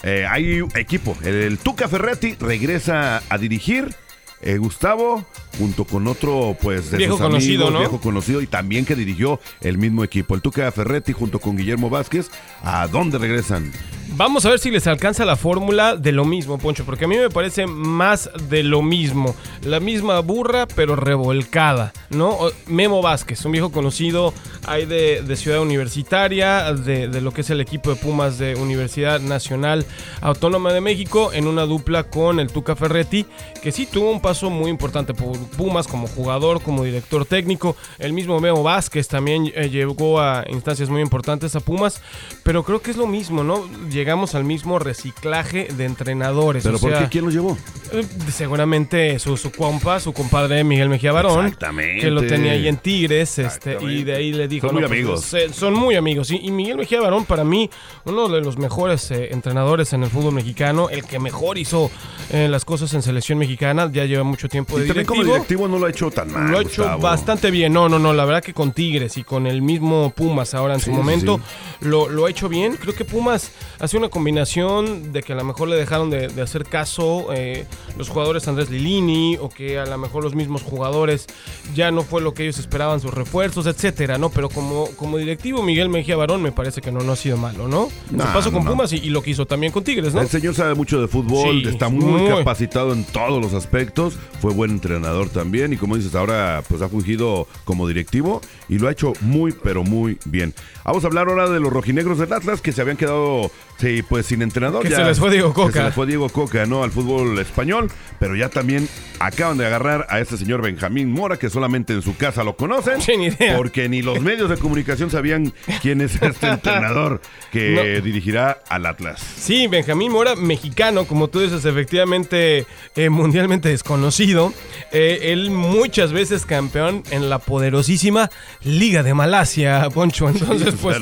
Eh, 0.03 0.27
hay 0.29 0.61
equipo, 0.75 1.17
el 1.23 1.59
Tuca 1.59 1.87
Ferretti 1.87 2.35
regresa 2.41 3.23
a 3.29 3.39
dirigir, 3.39 3.95
eh, 4.41 4.59
Gustavo, 4.59 5.25
junto 5.59 5.85
con 5.85 6.07
otro, 6.07 6.57
pues, 6.61 6.91
de 6.91 6.99
Viejo 6.99 7.17
sus 7.17 7.23
conocido, 7.23 7.69
amigos, 7.69 7.73
¿no? 7.73 7.79
viejo 7.81 8.01
conocido 8.01 8.41
y 8.43 8.47
también 8.47 8.85
que 8.85 8.95
dirigió 8.95 9.41
el 9.61 9.79
mismo 9.79 10.05
equipo. 10.05 10.35
El 10.35 10.43
Tuca 10.43 10.71
Ferretti 10.73 11.13
junto 11.13 11.39
con 11.39 11.57
Guillermo 11.57 11.91
Vázquez, 11.91 12.31
¿a 12.63 12.87
dónde 12.89 13.19
regresan? 13.19 13.73
Vamos 14.17 14.45
a 14.47 14.51
ver 14.51 14.61
si 14.61 14.71
les 14.71 14.87
alcanza 14.87 15.25
la 15.25 15.35
fórmula 15.35 15.97
de 15.97 16.13
lo 16.13 16.25
mismo, 16.25 16.59
Poncho, 16.59 16.85
porque 16.85 17.07
a 17.07 17.09
mí 17.09 17.17
me 17.17 17.31
parece 17.31 17.67
más 17.67 18.31
de 18.49 18.63
lo 18.63 18.81
mismo. 18.81 19.35
La 19.63 19.81
misma 19.81 20.21
burra, 20.21 20.69
pero 20.69 20.95
revolcada, 20.95 21.93
¿no? 22.11 22.39
Memo 22.67 23.03
Vázquez, 23.03 23.45
un 23.45 23.53
viejo 23.53 23.73
conocido 23.73 24.33
hay 24.67 24.87
de, 24.87 25.23
de 25.23 25.37
Ciudad 25.37 25.61
Universitaria, 25.61 26.73
de, 26.75 27.09
de 27.09 27.21
lo 27.21 27.33
que 27.33 27.41
es 27.41 27.51
el 27.51 27.61
equipo 27.61 27.91
de 27.91 27.97
Pumas 27.97 28.39
de 28.39 28.55
Universidad 28.55 29.21
Nacional 29.21 29.85
Autónoma 30.21 30.73
de 30.73 30.81
México, 30.81 31.33
en 31.33 31.49
una 31.49 31.63
dupla 31.63 32.05
con 32.05 32.39
el 32.39 32.53
Tuca 32.53 32.77
Ferretti, 32.77 33.27
que 33.63 33.73
sí 33.73 33.87
tuvo 33.87 34.11
un 34.11 34.21
paso 34.25 34.49
muy 34.49 34.71
importante 34.71 35.13
por 35.13 35.37
Pumas 35.51 35.87
como 35.87 36.07
jugador, 36.07 36.63
como 36.63 36.83
director 36.83 37.27
técnico. 37.27 37.77
El 37.99 38.15
mismo 38.15 38.41
Memo 38.41 38.63
Vázquez 38.63 39.07
también 39.07 39.53
eh, 39.55 39.69
llegó 39.69 40.19
a 40.19 40.47
instancias 40.49 40.89
muy 40.89 41.03
importantes 41.03 41.55
a 41.57 41.61
Pumas, 41.61 42.01
pero 42.43 42.63
creo 42.63 42.81
que 42.81 42.91
es 42.91 42.97
lo 42.97 43.07
mismo, 43.07 43.45
¿no? 43.45 43.69
Llegamos 43.91 44.35
al 44.35 44.45
mismo 44.45 44.79
reciclaje 44.79 45.69
de 45.77 45.85
entrenadores. 45.85 46.63
¿Pero 46.65 46.79
o 46.79 46.81
por 46.81 46.91
sea, 46.93 47.01
qué? 47.01 47.09
¿Quién 47.11 47.27
los 47.27 47.35
llevó? 47.35 47.59
eh, 47.93 48.03
Seguramente 48.33 49.19
su, 49.19 49.37
su 49.37 49.53
compa, 49.53 50.01
su 50.01 50.15
compadre 50.15 50.65
Miguel 50.65 50.89
Mejía 50.89 51.13
Barón, 51.13 51.45
Exactamente. 51.45 52.01
que 52.01 52.11
lo 52.11 52.23
tenía 52.27 52.53
ahí 52.53 52.67
en 52.67 52.79
Tigres, 52.79 53.39
este, 53.39 53.77
y 53.83 54.05
de 54.05 54.15
ahí 54.15 54.33
le 54.33 54.49
dijo... 54.49 54.69
Son 54.69 54.75
muy 54.75 54.83
"No, 54.83 54.89
pues, 54.89 54.99
amigos". 55.01 55.21
se- 55.25 55.53
son 55.53 55.75
muy 55.75 55.97
amigos, 55.97 56.31
y, 56.31 56.37
y 56.37 56.51
Miguel 56.51 56.79
Mejía 56.79 57.03
Barón 57.03 57.27
para 57.27 57.45
mí, 57.45 57.69
uno 58.07 58.29
de 58.29 58.41
los 58.41 58.57
mejores 58.57 59.11
eh, 59.11 59.29
entrenadores 59.33 59.93
en 59.93 60.03
el 60.03 60.09
fútbol 60.09 60.33
mexicano, 60.33 60.89
el 60.89 61.05
que 61.05 61.19
mejor 61.19 61.59
hizo 61.59 61.91
eh, 62.33 62.49
las 62.49 62.65
cosas 62.65 62.95
en 62.95 63.03
selección 63.03 63.37
mexicana, 63.39 63.91
ya 63.93 64.05
lleva 64.15 64.25
mucho 64.25 64.49
tiempo 64.49 64.79
de 64.79 64.85
Y 64.85 64.89
también 64.89 65.07
como 65.07 65.23
directivo. 65.25 65.69
no 65.69 65.79
lo 65.79 65.87
ha 65.87 65.91
hecho 65.91 66.11
tan 66.11 66.33
mal. 66.33 66.51
Lo 66.51 66.59
ha 66.59 66.63
hecho 66.63 66.83
Gustavo. 66.83 67.03
bastante 67.03 67.51
bien. 67.51 67.73
No, 67.73 67.89
no, 67.89 67.99
no. 67.99 68.13
La 68.13 68.25
verdad 68.25 68.43
que 68.43 68.55
con 68.55 68.73
Tigres 68.73 69.17
y 69.17 69.25
con 69.25 69.47
el 69.47 69.63
mismo 69.63 70.13
Pumas 70.17 70.55
ahora 70.55 70.75
en 70.75 70.81
Sí, 70.81 70.87
su 70.87 70.93
momento 70.93 71.39
sí. 71.81 71.87
Lo, 71.89 72.09
lo 72.09 72.27
ha 72.27 72.31
hecho 72.31 72.49
bien. 72.49 72.77
Creo 72.77 72.95
que 72.95 73.05
Pumas 73.05 73.51
hace 73.79 73.97
una 73.97 74.09
combinación 74.09 75.13
de 75.13 75.23
que 75.23 75.33
a 75.33 75.37
lo 75.37 75.45
mejor 75.45 75.69
le 75.69 75.77
dejaron 75.77 76.11
de, 76.11 76.29
de 76.29 76.43
hacer 76.43 76.65
caso 76.65 77.27
eh, 77.35 77.67
los 77.99 78.09
jugadores 78.09 78.47
Andrés 78.49 78.71
Lilini 78.71 79.37
o 79.41 79.49
que 79.49 79.79
a 79.79 79.87
lo 79.87 79.99
mejor 79.99 80.23
los 80.25 80.35
mismos 80.35 80.63
jugadores 80.63 81.27
ya 81.75 81.91
no 81.91 82.03
fue 82.03 82.21
lo 82.21 82.35
que 82.35 82.43
ellos 82.45 82.59
esperaban, 82.59 83.01
sus 83.01 83.13
refuerzos, 83.15 83.67
etcétera, 83.67 84.19
¿no? 84.19 84.31
Pero 84.31 84.49
como, 84.49 84.87
como 84.97 85.19
directivo, 85.19 85.63
Miguel 85.63 85.89
Mejía 85.89 86.17
Barón 86.17 86.43
me 86.43 86.53
parece 86.53 86.81
que 86.81 86.91
no, 86.93 87.01
no 87.01 87.13
ha 87.13 87.17
sido 87.17 87.37
malo, 87.37 87.69
¿no? 87.69 87.89
Paso 88.19 88.51
no, 88.51 88.57
con 88.59 88.65
no. 88.65 88.71
Pumas 88.73 88.93
y, 88.93 88.97
y 88.97 89.11
lo 89.11 89.23
que 89.23 89.31
hizo 89.31 89.47
también 89.47 89.73
con 89.73 89.83
Tigres, 89.85 90.15
¿no? 90.15 90.21
El 90.21 90.29
señor 90.29 90.55
sabe 90.55 90.75
mucho 90.75 91.01
de 91.01 91.09
fútbol, 91.09 91.63
Sí, 91.63 91.69
está 91.69 91.89
muy, 91.89 92.05
muy. 92.05 92.29
capacitado 92.29 92.93
en 92.93 93.05
todos 93.05 93.43
los 93.43 93.55
aspectos, 93.55 94.04
fue 94.11 94.53
buen 94.53 94.71
entrenador 94.71 95.29
también 95.29 95.73
y 95.73 95.77
como 95.77 95.97
dices 95.97 96.15
ahora 96.15 96.63
pues 96.69 96.83
ha 96.83 96.89
fungido 96.89 97.47
como 97.65 97.87
directivo 97.89 98.41
y 98.75 98.79
lo 98.79 98.89
ha 98.89 98.93
hecho 98.93 99.13
muy 99.21 99.53
pero 99.53 99.85
muy 99.85 100.19
bien. 100.25 100.53
Vamos 100.85 101.05
a 101.05 101.07
hablar 101.07 101.29
ahora 101.29 101.49
de 101.49 101.61
los 101.61 101.73
rojinegros 101.73 102.19
del 102.19 102.33
Atlas 102.33 102.61
que 102.61 102.73
se 102.73 102.81
habían 102.83 102.97
quedado 102.97 103.51
Sí, 103.77 104.03
pues 104.09 104.27
sin 104.27 104.41
entrenador. 104.41 104.85
Que 104.85 104.91
ya- 104.91 104.99
se 104.99 105.05
les 105.05 105.19
fue 105.19 105.33
Diego 105.33 105.53
Coca. 105.53 105.73
que 105.73 105.79
se 105.81 105.85
les 105.87 105.95
fue 105.95 106.07
Diego 106.07 106.29
Coca, 106.29 106.65
¿no? 106.65 106.85
Al 106.85 106.93
fútbol 106.93 107.37
español. 107.41 107.91
Pero 108.21 108.37
ya 108.37 108.49
también 108.49 108.89
acaban 109.19 109.59
de 109.59 109.67
agarrar 109.67 110.07
a 110.11 110.21
este 110.21 110.37
señor 110.37 110.63
Benjamín 110.63 111.11
Mora, 111.11 111.39
que 111.39 111.51
solamente 111.51 111.93
en 111.93 112.01
su 112.01 112.17
casa 112.17 112.45
lo 112.45 112.55
conocen. 112.57 113.03
Sí, 113.03 113.17
ni 113.17 113.27
idea. 113.27 113.57
Porque 113.57 113.89
ni 113.89 114.01
los 114.01 114.21
medios 114.21 114.49
de 114.49 114.59
comunicación 114.59 115.11
sabían 115.11 115.53
quién 115.83 116.01
es 116.03 116.15
este 116.23 116.47
entrenador 116.51 117.21
que 117.51 118.01
dirigirá 118.03 118.61
al 118.69 118.87
Atlas. 118.87 119.21
Sí, 119.37 119.67
Benjamín 119.67 120.13
Mora, 120.13 120.37
mexicano, 120.37 121.05
como 121.07 121.27
tú 121.27 121.41
dices, 121.41 121.65
efectivamente 121.65 122.67
eh, 122.95 123.11
mundialmente 123.11 123.69
desconocido. 123.71 124.53
Eh, 124.93 125.33
él 125.33 125.51
muchas 125.51 126.13
veces 126.13 126.47
campeón 126.47 127.03
en 127.11 127.29
la 127.29 127.41
poderosísima 127.41 128.31
Liga 128.65 129.03
de 129.03 129.13
Malasia, 129.13 129.89
Poncho. 129.93 130.29
Entonces, 130.31 130.75
pues 130.81 130.99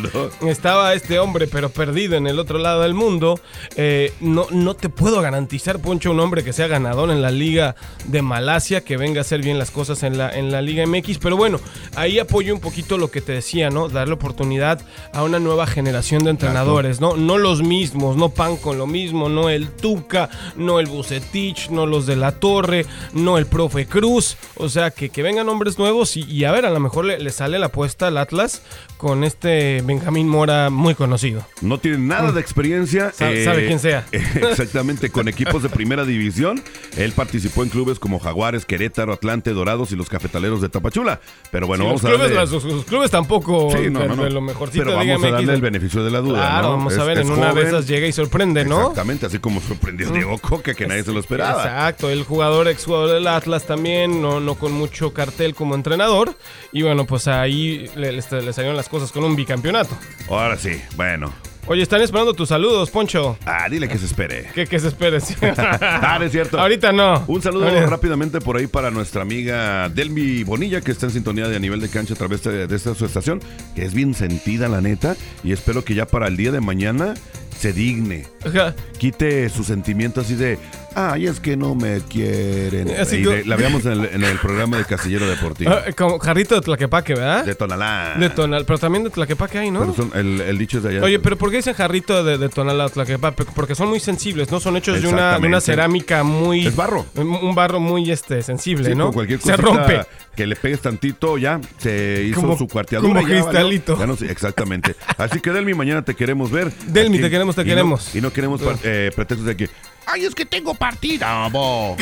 estaba 0.46 0.94
este 0.94 1.18
hombre, 1.18 1.46
pero 1.46 1.70
perdido 1.70 2.16
en 2.16 2.26
el 2.26 2.38
otro 2.38 2.58
lado 2.58 2.82
del 2.82 2.94
mundo. 2.94 3.40
Eh, 3.76 4.12
no, 4.20 4.46
no 4.50 4.74
te 4.74 4.88
puedo 4.88 5.20
garantizar, 5.20 5.78
Poncho, 5.80 6.10
un 6.10 6.20
hombre 6.20 6.42
que 6.42 6.52
sea 6.52 6.66
ganador 6.66 7.10
en 7.10 7.22
la 7.22 7.30
Liga 7.30 7.76
de 8.06 8.20
Malasia, 8.20 8.82
que 8.82 8.96
venga 8.96 9.20
a 9.20 9.22
hacer 9.22 9.42
bien 9.42 9.58
las 9.58 9.70
cosas 9.70 10.02
en 10.02 10.18
la, 10.18 10.30
en 10.30 10.50
la 10.50 10.60
Liga 10.60 10.84
MX. 10.86 11.18
Pero 11.18 11.36
bueno, 11.36 11.60
ahí 11.94 12.18
apoyo 12.18 12.52
un 12.52 12.60
poquito 12.60 12.98
lo 12.98 13.10
que 13.10 13.20
te 13.20 13.32
decía, 13.32 13.70
¿no? 13.70 13.88
Darle 13.88 14.14
oportunidad 14.14 14.80
a 15.12 15.22
una 15.22 15.38
nueva 15.38 15.66
generación 15.66 16.24
de 16.24 16.30
entrenadores, 16.30 17.00
¿no? 17.00 17.16
No 17.16 17.38
los 17.38 17.62
mismos, 17.62 18.16
no 18.16 18.30
Pan 18.30 18.56
con 18.56 18.78
lo 18.78 18.86
mismo, 18.86 19.28
no 19.28 19.48
el 19.48 19.70
Tuca, 19.70 20.30
no 20.56 20.80
el 20.80 20.86
Bucetich, 20.86 21.70
no 21.70 21.86
los 21.86 22.06
de 22.06 22.16
la 22.16 22.32
Torre, 22.32 22.86
no 23.12 23.38
el 23.38 23.46
profe 23.46 23.86
Cruz. 23.86 24.36
O 24.56 24.68
sea, 24.68 24.90
que, 24.90 25.10
que 25.10 25.22
vengan 25.22 25.48
hombres 25.48 25.78
nuevos 25.78 26.16
y, 26.16 26.24
y 26.24 26.44
a 26.44 26.50
ver, 26.50 26.66
a 26.66 26.70
lo 26.70 26.80
mejor 26.80 27.04
le, 27.04 27.18
le 27.18 27.30
sale 27.30 27.51
la 27.58 27.66
apuesta 27.66 28.06
al 28.08 28.18
Atlas 28.18 28.62
con 28.96 29.24
este 29.24 29.82
Benjamín 29.84 30.28
Mora 30.28 30.70
muy 30.70 30.94
conocido. 30.94 31.44
No 31.60 31.78
tiene 31.78 31.98
nada 31.98 32.32
de 32.32 32.40
experiencia. 32.40 33.12
Sabe- 33.12 33.44
sabe 33.44 33.66
quién 33.66 33.78
sea. 33.78 34.06
Exactamente, 34.12 35.10
con 35.10 35.28
equipos 35.28 35.62
de 35.62 35.68
primera 35.68 36.04
división. 36.04 36.62
Él 36.96 37.12
participó 37.12 37.62
en 37.62 37.68
clubes 37.68 37.98
como 37.98 38.18
Jaguares, 38.18 38.64
Querétaro, 38.66 39.12
Atlante, 39.12 39.50
Dorados 39.52 39.92
y 39.92 39.96
los 39.96 40.08
Cafetaleros 40.08 40.60
de 40.60 40.68
Tapachula. 40.68 41.20
Pero 41.50 41.66
bueno, 41.66 41.84
Sí, 41.84 41.88
vamos 41.88 42.02
los, 42.02 42.12
a 42.12 42.18
darle... 42.18 42.34
las- 42.34 42.50
los, 42.50 42.64
los 42.64 42.84
clubes 42.84 43.10
tampoco 43.10 43.70
Sí, 43.72 43.90
no, 43.90 44.04
no, 44.06 44.16
no. 44.16 44.28
lo 44.28 44.40
mejorcito 44.40 44.84
Pero 44.84 44.96
vamos 44.96 45.24
a 45.24 45.30
darle 45.30 45.54
el 45.54 45.60
beneficio 45.60 46.04
de 46.04 46.10
la 46.10 46.20
duda. 46.20 46.38
Claro, 46.38 46.70
vamos 46.70 46.96
a 46.98 47.04
ver, 47.04 47.18
en 47.18 47.30
una 47.30 47.52
de 47.52 47.62
esas 47.62 47.86
llega 47.88 48.06
y 48.06 48.12
sorprende, 48.12 48.64
¿no? 48.64 48.80
Exactamente, 48.80 49.26
así 49.26 49.38
como 49.38 49.60
sorprendió 49.60 50.10
Diego 50.10 50.38
Coca, 50.38 50.74
que 50.74 50.86
nadie 50.86 51.02
se 51.02 51.12
lo 51.12 51.20
esperaba. 51.20 51.62
Exacto, 51.64 52.10
el 52.10 52.24
jugador, 52.24 52.68
exjugador 52.68 53.10
del 53.10 53.26
Atlas 53.26 53.66
también, 53.66 54.20
no, 54.22 54.40
no 54.40 54.54
con 54.54 54.72
mucho 54.72 55.12
cartel 55.12 55.54
como 55.54 55.74
entrenador. 55.74 56.36
Y 56.72 56.82
bueno, 56.82 57.04
pues 57.06 57.26
ahí 57.42 57.90
le, 57.96 58.12
le- 58.12 58.42
le 58.42 58.52
salieron 58.52 58.76
las 58.76 58.88
cosas 58.88 59.12
con 59.12 59.24
un 59.24 59.36
bicampeonato. 59.36 59.96
Ahora 60.28 60.56
sí, 60.56 60.80
bueno. 60.96 61.32
Oye, 61.68 61.80
están 61.82 62.02
esperando 62.02 62.34
tus 62.34 62.48
saludos, 62.48 62.90
Poncho. 62.90 63.38
Ah, 63.46 63.68
dile 63.70 63.88
que 63.88 63.96
se 63.96 64.06
espere. 64.06 64.50
Que, 64.52 64.66
que 64.66 64.80
se 64.80 64.88
espere. 64.88 65.20
sí. 65.20 65.34
ah, 65.56 66.16
no 66.18 66.24
es 66.24 66.32
cierto. 66.32 66.58
Ahorita 66.58 66.90
no. 66.90 67.22
Un 67.28 67.40
saludo 67.40 67.70
rápidamente 67.86 68.40
por 68.40 68.56
ahí 68.56 68.66
para 68.66 68.90
nuestra 68.90 69.22
amiga 69.22 69.88
Delmi 69.88 70.42
Bonilla, 70.42 70.80
que 70.80 70.90
está 70.90 71.06
en 71.06 71.12
sintonía 71.12 71.46
de 71.46 71.54
a 71.54 71.60
nivel 71.60 71.80
de 71.80 71.88
cancha 71.88 72.14
a 72.14 72.16
través 72.16 72.42
de, 72.42 72.66
de 72.66 72.76
esta 72.76 72.96
su 72.96 73.06
estación, 73.06 73.40
que 73.76 73.84
es 73.84 73.94
bien 73.94 74.12
sentida, 74.14 74.68
la 74.68 74.80
neta, 74.80 75.14
y 75.44 75.52
espero 75.52 75.84
que 75.84 75.94
ya 75.94 76.04
para 76.06 76.26
el 76.26 76.36
día 76.36 76.50
de 76.50 76.60
mañana 76.60 77.14
se 77.62 77.72
digne. 77.72 78.26
Ajá. 78.44 78.74
Quite 78.98 79.48
su 79.48 79.62
sentimiento 79.62 80.20
así 80.20 80.34
de, 80.34 80.58
ay, 80.96 81.26
es 81.28 81.38
que 81.38 81.56
no 81.56 81.76
me 81.76 82.00
quieren. 82.00 82.90
Así 83.00 83.16
y 83.18 83.22
de- 83.22 83.44
la 83.44 83.54
veamos 83.56 83.86
en 83.86 83.92
el, 83.92 84.04
en 84.06 84.24
el 84.24 84.36
programa 84.38 84.78
de 84.78 84.84
Castillero 84.84 85.26
Deportivo. 85.28 85.70
Ah, 85.70 85.84
como 85.96 86.18
jarrito 86.18 86.56
de 86.56 86.60
Tlaquepaque, 86.60 87.14
¿verdad? 87.14 87.44
de 87.44 87.54
Tonalá. 87.54 88.14
De 88.18 88.30
Tonal, 88.30 88.64
pero 88.64 88.78
también 88.80 89.04
de 89.04 89.10
Tlaquepaque 89.10 89.58
hay, 89.60 89.70
¿no? 89.70 89.80
Pero 89.80 89.94
son- 89.94 90.10
el, 90.14 90.40
el 90.40 90.58
dicho 90.58 90.78
es 90.78 90.82
de 90.82 90.90
allá. 90.90 91.04
Oye, 91.04 91.20
pero 91.20 91.36
¿por 91.38 91.50
qué 91.50 91.58
dicen 91.58 91.74
jarrito 91.74 92.24
de, 92.24 92.36
de 92.36 92.48
Tonalá 92.48 92.86
o 92.86 92.88
Tlaquepaque? 92.90 93.44
Porque 93.54 93.74
son 93.76 93.88
muy 93.88 94.00
sensibles, 94.00 94.50
¿no? 94.50 94.58
Son 94.58 94.76
hechos 94.76 95.00
de 95.00 95.06
una, 95.08 95.38
de 95.38 95.46
una 95.46 95.58
Exactamente. 95.58 95.60
cerámica 95.64 96.22
muy... 96.24 96.66
Es 96.66 96.74
barro. 96.74 97.06
Un 97.14 97.28
un 97.32 97.54
barro 97.54 97.78
muy 97.80 98.10
este, 98.10 98.42
sensible, 98.42 98.90
Sí, 98.90 98.94
¿no? 98.96 99.04
con 99.06 99.14
cualquier 99.14 99.40
Se 99.40 99.52
cosita 99.52 99.62
rompe. 99.62 100.00
Que 100.34 100.46
le 100.46 100.56
pegues 100.56 100.80
tantito, 100.80 101.36
ya 101.36 101.60
se 101.78 102.24
hizo 102.26 102.40
Como- 102.40 102.56
su 102.56 102.66
cuarteadura. 102.66 103.12
como 103.20 103.20
ya 103.28 103.34
valió. 103.44 103.44
cristalito. 103.44 103.98
Ya 103.98 104.06
no 104.06 104.16
sé, 104.16 104.32
exactamente. 104.32 104.94
Así 105.18 105.40
que 105.40 105.50
Delmi, 105.50 105.74
mañana 105.74 106.02
te 106.02 106.14
queremos 106.14 106.50
ver. 106.50 106.72
Delmi, 106.86 107.16
Aquí- 107.18 107.24
te 107.24 107.30
queremos, 107.30 107.51
te 107.54 107.62
y 107.62 107.64
no- 107.64 107.68
queremos. 107.70 108.14
y 108.14 108.20
no 108.20 108.32
queremos 108.32 108.60
eh, 108.84 109.10
pretextos 109.14 109.46
de 109.46 109.56
que, 109.56 109.70
ay, 110.06 110.24
es 110.24 110.34
que 110.34 110.44
tengo 110.46 110.74
partida. 110.74 111.48
bo". 111.48 111.96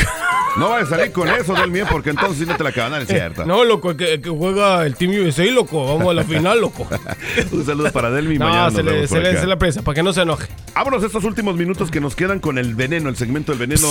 No 0.56 0.70
vayas 0.70 0.88
a 0.88 0.96
salir 0.96 1.12
con 1.12 1.28
eso, 1.28 1.54
Delmi, 1.54 1.80
porque 1.88 2.10
entonces 2.10 2.38
sí 2.38 2.44
no 2.46 2.56
te 2.56 2.64
la 2.64 2.70
acaban, 2.70 3.00
es 3.02 3.08
cierto. 3.08 3.44
No, 3.46 3.64
loco, 3.64 3.96
que, 3.96 4.20
que 4.20 4.28
juega 4.30 4.84
el 4.84 4.96
Team 4.96 5.12
USA, 5.24 5.44
loco. 5.44 5.86
Vamos 5.86 6.10
a 6.10 6.14
la 6.14 6.24
final, 6.24 6.60
loco. 6.60 6.88
Un 7.52 7.64
saludo 7.64 7.92
para 7.92 8.10
Delmi. 8.10 8.38
mañana 8.38 8.58
no, 8.58 8.64
nos 8.70 8.74
se 8.74 8.82
le, 8.82 9.06
se, 9.08 9.20
le, 9.20 9.38
se 9.40 9.46
le 9.46 9.56
presa, 9.56 9.82
para 9.82 9.94
que 9.94 10.02
no 10.02 10.12
se 10.12 10.22
enoje. 10.22 10.48
Vámonos 10.74 11.04
estos 11.04 11.22
últimos 11.24 11.54
minutos 11.54 11.90
que 11.90 12.00
nos 12.00 12.16
quedan 12.16 12.40
con 12.40 12.58
el 12.58 12.74
veneno, 12.74 13.08
el 13.08 13.16
segmento 13.16 13.52
del 13.52 13.60
veneno 13.60 13.88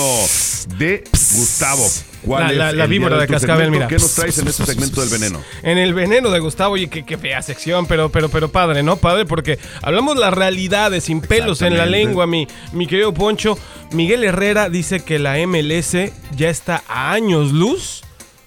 de 0.76 1.04
Gustavo. 1.12 1.86
¿Cuál 2.26 2.42
La- 2.42 2.50
es 2.50 2.56
la- 2.58 2.72
la 2.72 2.86
víbora 2.86 3.16
de 3.18 3.26
cascabel, 3.26 3.70
mira. 3.70 3.88
¿Qué 3.88 3.96
nos 3.96 4.14
traes 4.14 4.36
en 4.38 4.48
este 4.48 4.66
segmento 4.66 5.00
del 5.00 5.08
veneno? 5.08 5.40
En 5.62 5.78
el 5.78 5.94
veneno 5.94 6.30
de 6.30 6.40
Gustavo, 6.40 6.74
oye, 6.74 6.88
qué, 6.88 7.04
qué 7.06 7.16
fea 7.16 7.40
sección, 7.40 7.86
pero, 7.86 8.10
pero, 8.10 8.28
pero 8.28 8.50
padre, 8.50 8.82
¿no? 8.82 8.96
Padre, 8.96 9.24
porque 9.24 9.58
hablamos 9.80 10.18
las 10.18 10.34
realidades 10.34 11.04
sin 11.04 11.22
pelos 11.22 11.62
en 11.62 11.78
la 11.78 11.86
lengua, 11.86 12.26
mi, 12.26 12.46
mi 12.72 12.86
querido 12.86 13.14
Poncho. 13.14 13.58
Miguel 13.92 14.22
Herrera 14.22 14.68
dice 14.68 15.00
que 15.00 15.18
la 15.18 15.36
MLS 15.46 15.96
ya 16.36 16.48
está 16.48 16.82
a 16.88 17.12
años 17.12 17.52
luz 17.52 18.02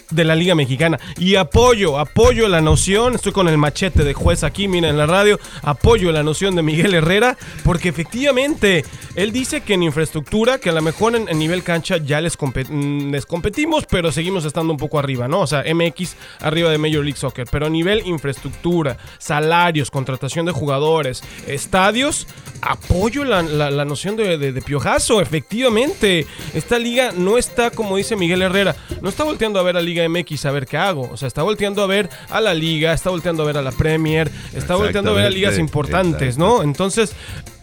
de 0.10 0.24
la 0.24 0.36
Liga 0.36 0.56
Mexicana. 0.56 1.00
Y 1.18 1.36
apoyo, 1.36 2.00
apoyo 2.00 2.48
la 2.48 2.62
noción, 2.62 3.16
estoy 3.16 3.32
con 3.32 3.48
el 3.48 3.58
machete 3.58 4.04
de 4.04 4.13
juez 4.13 4.44
aquí, 4.44 4.68
mira 4.68 4.89
en 4.89 4.98
la 4.98 5.06
radio, 5.06 5.39
apoyo 5.62 6.12
la 6.12 6.24
noción 6.24 6.56
de 6.56 6.62
Miguel 6.63 6.94
Herrera, 6.94 7.38
porque 7.63 7.89
efectivamente 7.89 8.86
él 9.16 9.32
dice 9.32 9.62
que 9.62 9.74
en 9.76 9.84
infraestructura, 9.84 10.58
que 10.60 10.70
a 10.70 10.74
lo 10.74 10.82
mejor 10.82 11.16
en, 11.16 11.26
nivel 11.38 11.63
cancha 11.63 11.98
ya 11.98 12.22
les, 12.22 12.38
mm, 12.70 13.12
les 13.12 13.26
competimos, 13.26 13.86
pero 13.89 14.12
seguimos 14.12 14.46
estando 14.46 14.72
un 14.74 14.78
poco 14.80 15.00
arriba, 15.00 15.28
¿no? 15.28 15.42
O 15.42 15.48
sea, 15.48 15.63
MX 15.74 16.16
arriba 16.42 16.70
de 16.70 16.78
Major 16.78 17.04
League 17.04 17.18
Soccer, 17.20 17.48
pero 17.52 17.66
a 17.66 17.70
nivel 17.70 18.06
infraestructura, 18.06 18.98
salarios, 19.18 19.89
contratación 19.92 20.46
de 20.46 20.52
jugadores, 20.52 21.24
estadios, 21.48 22.28
apoyo 22.62 23.24
la, 23.26 23.42
la- 23.42 23.72
la 23.72 23.86
noción 23.86 24.16
de, 24.16 24.38
de- 24.38 24.52
de 24.54 24.62
piojazo, 24.62 25.22
efectivamente. 25.22 26.26
Esta 26.54 26.80
liga 26.80 27.12
no 27.16 27.38
está, 27.38 27.72
como 27.72 27.98
dice 27.98 28.16
Miguel 28.16 28.42
Herrera, 28.42 28.76
no 29.02 29.10
está 29.10 29.24
volteando 29.24 29.60
a 29.60 29.63
ver 29.63 29.78
a 29.78 29.82
Liga 29.82 30.03
MX 30.10 30.46
a 30.46 30.52
ver 30.52 30.66
qué 30.68 30.78
hago. 30.78 31.10
O 31.12 31.18
sea, 31.18 31.28
está 31.28 31.44
volteando 31.44 31.84
a 31.84 31.88
ver 31.88 32.10
a 32.30 32.42
la 32.42 32.54
liga, 32.54 32.94
está 32.94 33.10
volteando 33.10 33.44
a 33.44 33.46
ver 33.46 33.58
a 33.58 33.62
la 33.62 33.72
Premier, 33.72 34.32
está 34.54 34.76
volteando 34.76 35.12
a 35.12 35.13
ver 35.13 35.26
a 35.26 35.30
ligas 35.30 35.58
importantes, 35.58 36.38
¿no? 36.38 36.63
Entonces, 36.63 37.13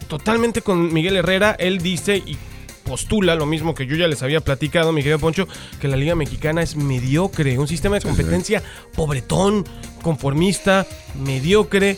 totalmente 0.08 0.62
con 0.62 0.92
Miguel 0.92 1.16
Herrera, 1.16 1.56
él 1.58 1.78
dice 1.78 2.16
y 2.16 2.36
postula 2.84 3.36
lo 3.36 3.46
mismo 3.46 3.74
que 3.74 3.86
yo 3.86 3.94
ya 3.94 4.08
les 4.08 4.22
había 4.22 4.40
platicado, 4.40 4.92
mi 4.92 5.02
querido 5.02 5.20
Poncho, 5.20 5.46
que 5.80 5.86
la 5.86 5.96
Liga 5.96 6.16
Mexicana 6.16 6.60
es 6.60 6.74
mediocre, 6.74 7.56
un 7.58 7.68
sistema 7.68 7.96
de 7.96 8.02
competencia 8.02 8.62
pobretón, 8.96 9.64
conformista, 10.02 10.86
mediocre, 11.14 11.96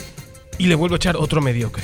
y 0.59 0.67
le 0.67 0.75
vuelvo 0.75 0.95
a 0.95 0.97
echar 0.97 1.17
otro 1.17 1.41
mediocre. 1.41 1.83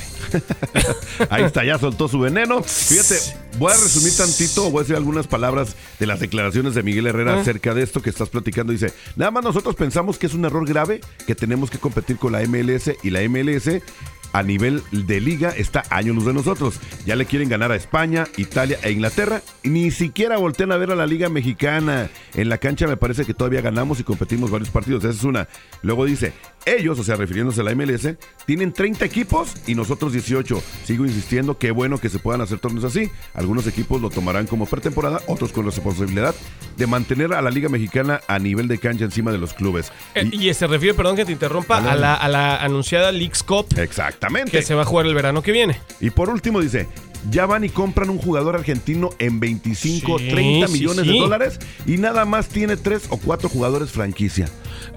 Ahí 1.29 1.43
está, 1.43 1.63
ya 1.63 1.77
soltó 1.77 2.07
su 2.07 2.19
veneno. 2.19 2.61
Fíjate, 2.63 3.15
voy 3.57 3.71
a 3.73 3.75
resumir 3.75 4.15
tantito, 4.15 4.69
voy 4.69 4.79
a 4.79 4.83
decir 4.83 4.95
algunas 4.95 5.27
palabras 5.27 5.75
de 5.99 6.05
las 6.07 6.19
declaraciones 6.19 6.75
de 6.75 6.83
Miguel 6.83 7.07
Herrera 7.07 7.35
Ah. 7.35 7.41
acerca 7.41 7.73
de 7.73 7.83
esto 7.83 8.01
que 8.01 8.09
estás 8.09 8.29
platicando. 8.29 8.71
Dice, 8.71 8.93
nada 9.15 9.31
más 9.31 9.43
nosotros 9.43 9.75
pensamos 9.75 10.17
que 10.17 10.27
es 10.27 10.33
un 10.33 10.45
error 10.45 10.67
grave, 10.67 11.01
que 11.27 11.35
tenemos 11.35 11.69
que 11.69 11.77
competir 11.79 12.17
con 12.17 12.31
la 12.31 12.41
MLS 12.41 12.91
y 13.03 13.09
la 13.09 13.21
MLS 13.27 13.81
a 14.31 14.43
nivel 14.43 14.83
de 14.91 15.19
liga 15.19 15.49
está 15.49 15.83
años 15.89 16.15
luz 16.15 16.25
de 16.25 16.33
nosotros. 16.33 16.75
Ya 17.05 17.15
le 17.15 17.25
quieren 17.25 17.49
ganar 17.49 17.71
a 17.71 17.75
España, 17.75 18.27
Italia 18.37 18.77
e 18.83 18.91
Inglaterra. 18.91 19.41
Ni 19.63 19.89
siquiera 19.89 20.37
voltean 20.37 20.71
a 20.71 20.77
ver 20.77 20.91
a 20.91 20.95
la 20.95 21.07
liga 21.07 21.29
mexicana. 21.29 22.09
En 22.35 22.47
la 22.47 22.59
cancha 22.59 22.85
me 22.85 22.95
parece 22.95 23.25
que 23.25 23.33
todavía 23.33 23.61
ganamos 23.61 23.99
y 23.99 24.03
competimos 24.03 24.51
varios 24.51 24.69
partidos. 24.69 25.03
Esa 25.03 25.17
es 25.17 25.23
una. 25.23 25.47
Luego 25.81 26.05
dice, 26.05 26.33
ellos, 26.65 26.99
o 26.99 27.03
sea, 27.03 27.15
refiriéndose 27.15 27.61
a 27.61 27.63
la 27.63 27.73
MLS, 27.75 28.15
tienen 28.45 28.73
30 28.73 29.05
equipos 29.05 29.53
y 29.67 29.75
nosotros 29.75 30.13
18. 30.13 30.61
Sigo 30.85 31.05
insistiendo, 31.05 31.57
qué 31.57 31.71
bueno 31.71 31.97
que 31.97 32.09
se 32.09 32.19
puedan 32.19 32.41
hacer 32.41 32.59
torneos 32.59 32.85
así. 32.85 33.09
Algunos 33.33 33.65
equipos 33.67 34.01
lo 34.01 34.09
tomarán 34.09 34.47
como 34.47 34.65
pretemporada, 34.65 35.21
otros 35.27 35.51
con 35.51 35.65
la 35.65 35.71
responsabilidad 35.71 36.35
de 36.77 36.87
mantener 36.87 37.33
a 37.33 37.41
la 37.41 37.49
liga 37.51 37.69
mexicana 37.69 38.21
a 38.27 38.39
nivel 38.39 38.67
de 38.67 38.77
cancha 38.77 39.05
encima 39.05 39.31
de 39.31 39.37
los 39.37 39.53
clubes. 39.53 39.91
Eh, 40.15 40.29
Y, 40.31 40.53
se 40.53 40.67
refiere, 40.67 40.93
perdón 40.93 41.15
que 41.15 41.25
te 41.25 41.31
interrumpa, 41.31 41.77
a 41.77 41.95
la, 41.95 42.13
a 42.13 42.27
la 42.27 42.57
anunciada 42.57 43.11
Leagues 43.11 43.43
Cup 43.43 43.67
Exactamente. 43.77 44.51
que 44.51 44.61
se 44.61 44.73
va 44.75 44.83
a 44.83 44.85
jugar 44.85 45.05
el 45.05 45.13
verano 45.13 45.41
que 45.41 45.51
viene. 45.51 45.79
Y 45.99 46.09
por 46.11 46.29
último 46.29 46.61
dice, 46.61 46.87
ya 47.29 47.45
van 47.45 47.63
y 47.63 47.69
compran 47.69 48.09
un 48.09 48.17
jugador 48.17 48.55
argentino 48.55 49.09
en 49.19 49.39
25, 49.39 50.19
Sí, 50.19 50.29
30 50.29 50.67
sí, 50.67 50.73
millones 50.73 51.05
sí. 51.05 51.11
de 51.13 51.19
dólares 51.19 51.59
y 51.85 51.97
nada 51.97 52.25
más 52.25 52.47
tiene 52.47 52.77
tres 52.77 53.03
o 53.09 53.17
cuatro 53.17 53.49
jugadores 53.49 53.91
franquicia. 53.91 54.47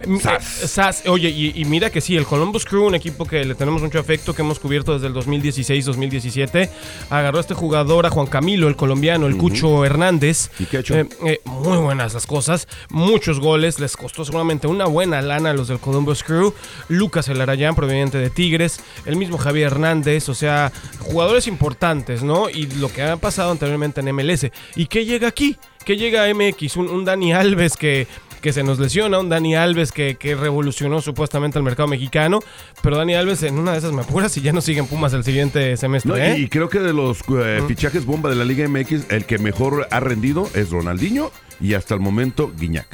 Mm, 0.06 0.16
eh, 0.16 0.40
SAS. 0.40 1.04
Oye, 1.06 1.28
y, 1.30 1.52
y 1.60 1.64
mira 1.64 1.90
que 1.90 2.00
sí, 2.00 2.16
el 2.16 2.24
Columbus 2.24 2.64
Crew, 2.64 2.86
un 2.86 2.94
equipo 2.94 3.24
que 3.24 3.44
le 3.44 3.54
tenemos 3.54 3.82
mucho 3.82 3.98
afecto, 3.98 4.34
que 4.34 4.42
hemos 4.42 4.58
cubierto 4.58 4.94
desde 4.94 5.06
el 5.06 5.14
2016-2017, 5.14 6.68
agarró 7.10 7.38
a 7.38 7.40
este 7.40 7.54
jugador, 7.54 8.06
a 8.06 8.10
Juan 8.10 8.26
Camilo, 8.26 8.68
el 8.68 8.76
colombiano, 8.76 9.26
el 9.26 9.36
Cucho 9.36 9.84
Hernández. 9.84 10.50
¿Y 10.58 10.66
qué 10.66 10.78
ha 10.78 10.80
hecho? 10.80 10.96
Eh, 10.96 11.08
eh, 11.24 11.40
muy 11.44 11.78
buenas 11.78 12.14
las 12.14 12.26
cosas, 12.26 12.68
muchos 12.90 13.40
goles, 13.40 13.78
les 13.80 13.96
costó 13.96 14.24
seguramente 14.24 14.66
una 14.66 14.86
buena 14.86 15.22
lana 15.22 15.50
a 15.50 15.54
los 15.54 15.68
del 15.68 15.78
Columbus 15.78 16.22
Crew. 16.22 16.54
Lucas 16.88 17.28
Elarayán, 17.28 17.74
proveniente 17.74 18.18
de 18.18 18.30
Tigres, 18.30 18.80
el 19.06 19.16
mismo 19.16 19.38
Javier 19.38 19.68
Hernández, 19.68 20.28
o 20.28 20.34
sea, 20.34 20.72
jugadores 21.00 21.46
importantes, 21.46 22.22
¿no? 22.22 22.50
Y 22.50 22.66
lo 22.66 22.92
que 22.92 23.02
ha 23.02 23.16
pasado 23.16 23.50
anteriormente 23.50 24.00
en 24.00 24.14
MLS. 24.14 24.46
¿Y 24.76 24.86
qué 24.86 25.04
llega 25.04 25.28
aquí? 25.28 25.56
¿Qué 25.84 25.96
llega 25.96 26.24
a 26.24 26.34
MX? 26.34 26.76
Un, 26.76 26.88
un 26.88 27.04
Dani 27.04 27.32
Alves 27.32 27.76
que 27.76 28.06
que 28.42 28.52
se 28.52 28.62
nos 28.62 28.78
lesiona, 28.78 29.18
un 29.18 29.30
Dani 29.30 29.54
Alves 29.54 29.92
que, 29.92 30.16
que, 30.16 30.34
revolucionó 30.34 31.00
supuestamente 31.00 31.58
el 31.58 31.64
mercado 31.64 31.88
mexicano, 31.88 32.40
pero 32.82 32.96
Dani 32.96 33.14
Alves 33.14 33.42
en 33.44 33.58
una 33.58 33.72
de 33.72 33.78
esas 33.78 33.92
me 33.92 34.02
apuras 34.02 34.36
y 34.36 34.42
ya 34.42 34.52
no 34.52 34.60
siguen 34.60 34.86
Pumas 34.86 35.14
el 35.14 35.24
siguiente 35.24 35.76
semestre. 35.76 36.10
No, 36.10 36.16
¿eh? 36.18 36.38
y, 36.38 36.48
creo 36.48 36.68
que 36.68 36.80
de 36.80 36.92
los 36.92 37.20
eh, 37.34 37.62
fichajes 37.66 38.04
bomba 38.04 38.28
de 38.28 38.36
la 38.36 38.44
Liga 38.44 38.68
MX, 38.68 39.10
el 39.10 39.24
que 39.24 39.38
mejor 39.38 39.86
ha 39.90 40.00
rendido 40.00 40.50
es 40.54 40.70
Ronaldinho 40.70 41.30
y 41.60 41.74
hasta 41.74 41.94
el 41.94 42.00
momento 42.00 42.52
Guiñac. 42.58 42.86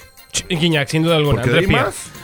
Guiñac, 0.49 0.89
sin 0.89 1.03
duda 1.03 1.17
alguna. 1.17 1.43
De. 1.43 1.67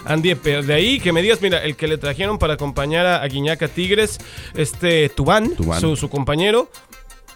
André 0.04 0.36
Pierre. 0.36 0.66
De 0.66 0.74
ahí 0.74 1.00
que 1.00 1.12
me 1.12 1.22
digas, 1.22 1.40
mira, 1.40 1.64
el 1.64 1.76
que 1.76 1.88
le 1.88 1.96
trajeron 1.96 2.38
para 2.38 2.54
acompañar 2.54 3.06
a, 3.06 3.22
a 3.22 3.26
Guiñac 3.26 3.62
a 3.62 3.68
Tigres, 3.68 4.18
este 4.54 5.08
Tubán, 5.08 5.54
Tubán. 5.56 5.80
Su, 5.80 5.96
su 5.96 6.10
compañero, 6.10 6.68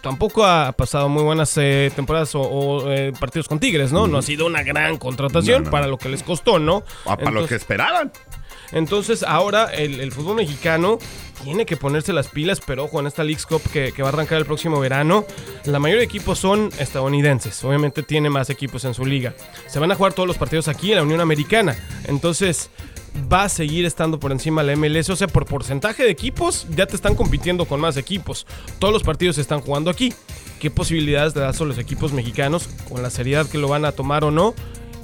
tampoco 0.01 0.45
ha 0.45 0.71
pasado 0.71 1.09
muy 1.09 1.23
buenas 1.23 1.55
eh, 1.57 1.91
temporadas 1.95 2.33
o, 2.35 2.41
o, 2.41 2.91
eh, 2.91 3.13
partidos 3.19 3.47
con 3.47 3.59
Tigres, 3.59 3.91
¿no? 3.91 4.07
No 4.07 4.17
ha 4.17 4.21
sido 4.21 4.45
una 4.45 4.63
gran 4.63 4.97
contratación 4.97 5.63
No, 5.63 5.65
no, 5.65 5.71
para 5.71 5.87
lo 5.87 5.97
que 5.97 6.09
les 6.09 6.23
costó, 6.23 6.59
¿no? 6.59 6.83
Ah, 7.05 7.17
para 7.17 7.31
lo 7.31 7.47
que 7.47 7.55
esperaban. 7.55 8.11
Entonces 8.71 9.23
ahora 9.23 9.65
el, 9.73 9.99
el 9.99 10.11
fútbol 10.11 10.35
mexicano 10.35 10.99
tiene 11.43 11.65
que 11.65 11.77
ponerse 11.77 12.13
las 12.13 12.27
pilas, 12.27 12.61
pero 12.65 12.83
ojo, 12.85 12.99
en 12.99 13.07
esta 13.07 13.23
Leagues 13.23 13.45
Cup 13.45 13.61
que, 13.71 13.91
que 13.91 14.01
va 14.03 14.09
a 14.09 14.11
arrancar 14.11 14.37
el 14.37 14.45
próximo 14.45 14.79
verano, 14.79 15.25
la 15.65 15.79
mayoría 15.79 16.01
de 16.01 16.05
equipos 16.05 16.37
son 16.37 16.69
estadounidenses. 16.77 17.63
Obviamente 17.63 18.03
tiene 18.03 18.29
más 18.29 18.49
equipos 18.49 18.85
en 18.85 18.93
su 18.93 19.05
liga. 19.05 19.33
Se 19.67 19.79
van 19.79 19.91
a 19.91 19.95
jugar 19.95 20.13
todos 20.13 20.27
los 20.27 20.37
partidos 20.37 20.67
aquí 20.67 20.91
en 20.91 20.97
la 20.97 21.03
Unión 21.03 21.21
Americana. 21.21 21.75
Entonces 22.07 22.69
va 23.31 23.43
a 23.43 23.49
seguir 23.49 23.85
estando 23.85 24.19
por 24.19 24.31
encima 24.31 24.63
la 24.63 24.75
MLS. 24.75 25.09
O 25.09 25.15
sea, 25.15 25.27
por 25.27 25.45
porcentaje 25.45 26.03
de 26.03 26.11
equipos 26.11 26.67
ya 26.75 26.85
te 26.85 26.95
están 26.95 27.15
compitiendo 27.15 27.65
con 27.65 27.79
más 27.79 27.97
equipos. 27.97 28.45
Todos 28.79 28.93
los 28.93 29.03
partidos 29.03 29.35
se 29.35 29.41
están 29.41 29.61
jugando 29.61 29.89
aquí. 29.89 30.13
¿Qué 30.59 30.69
posibilidades 30.69 31.33
te 31.33 31.39
das 31.39 31.59
a 31.61 31.65
los 31.65 31.77
equipos 31.77 32.11
mexicanos, 32.11 32.69
con 32.89 33.01
la 33.01 33.09
seriedad 33.09 33.47
que 33.47 33.57
lo 33.57 33.69
van 33.69 33.85
a 33.85 33.93
tomar 33.93 34.25
o 34.25 34.31
no, 34.31 34.53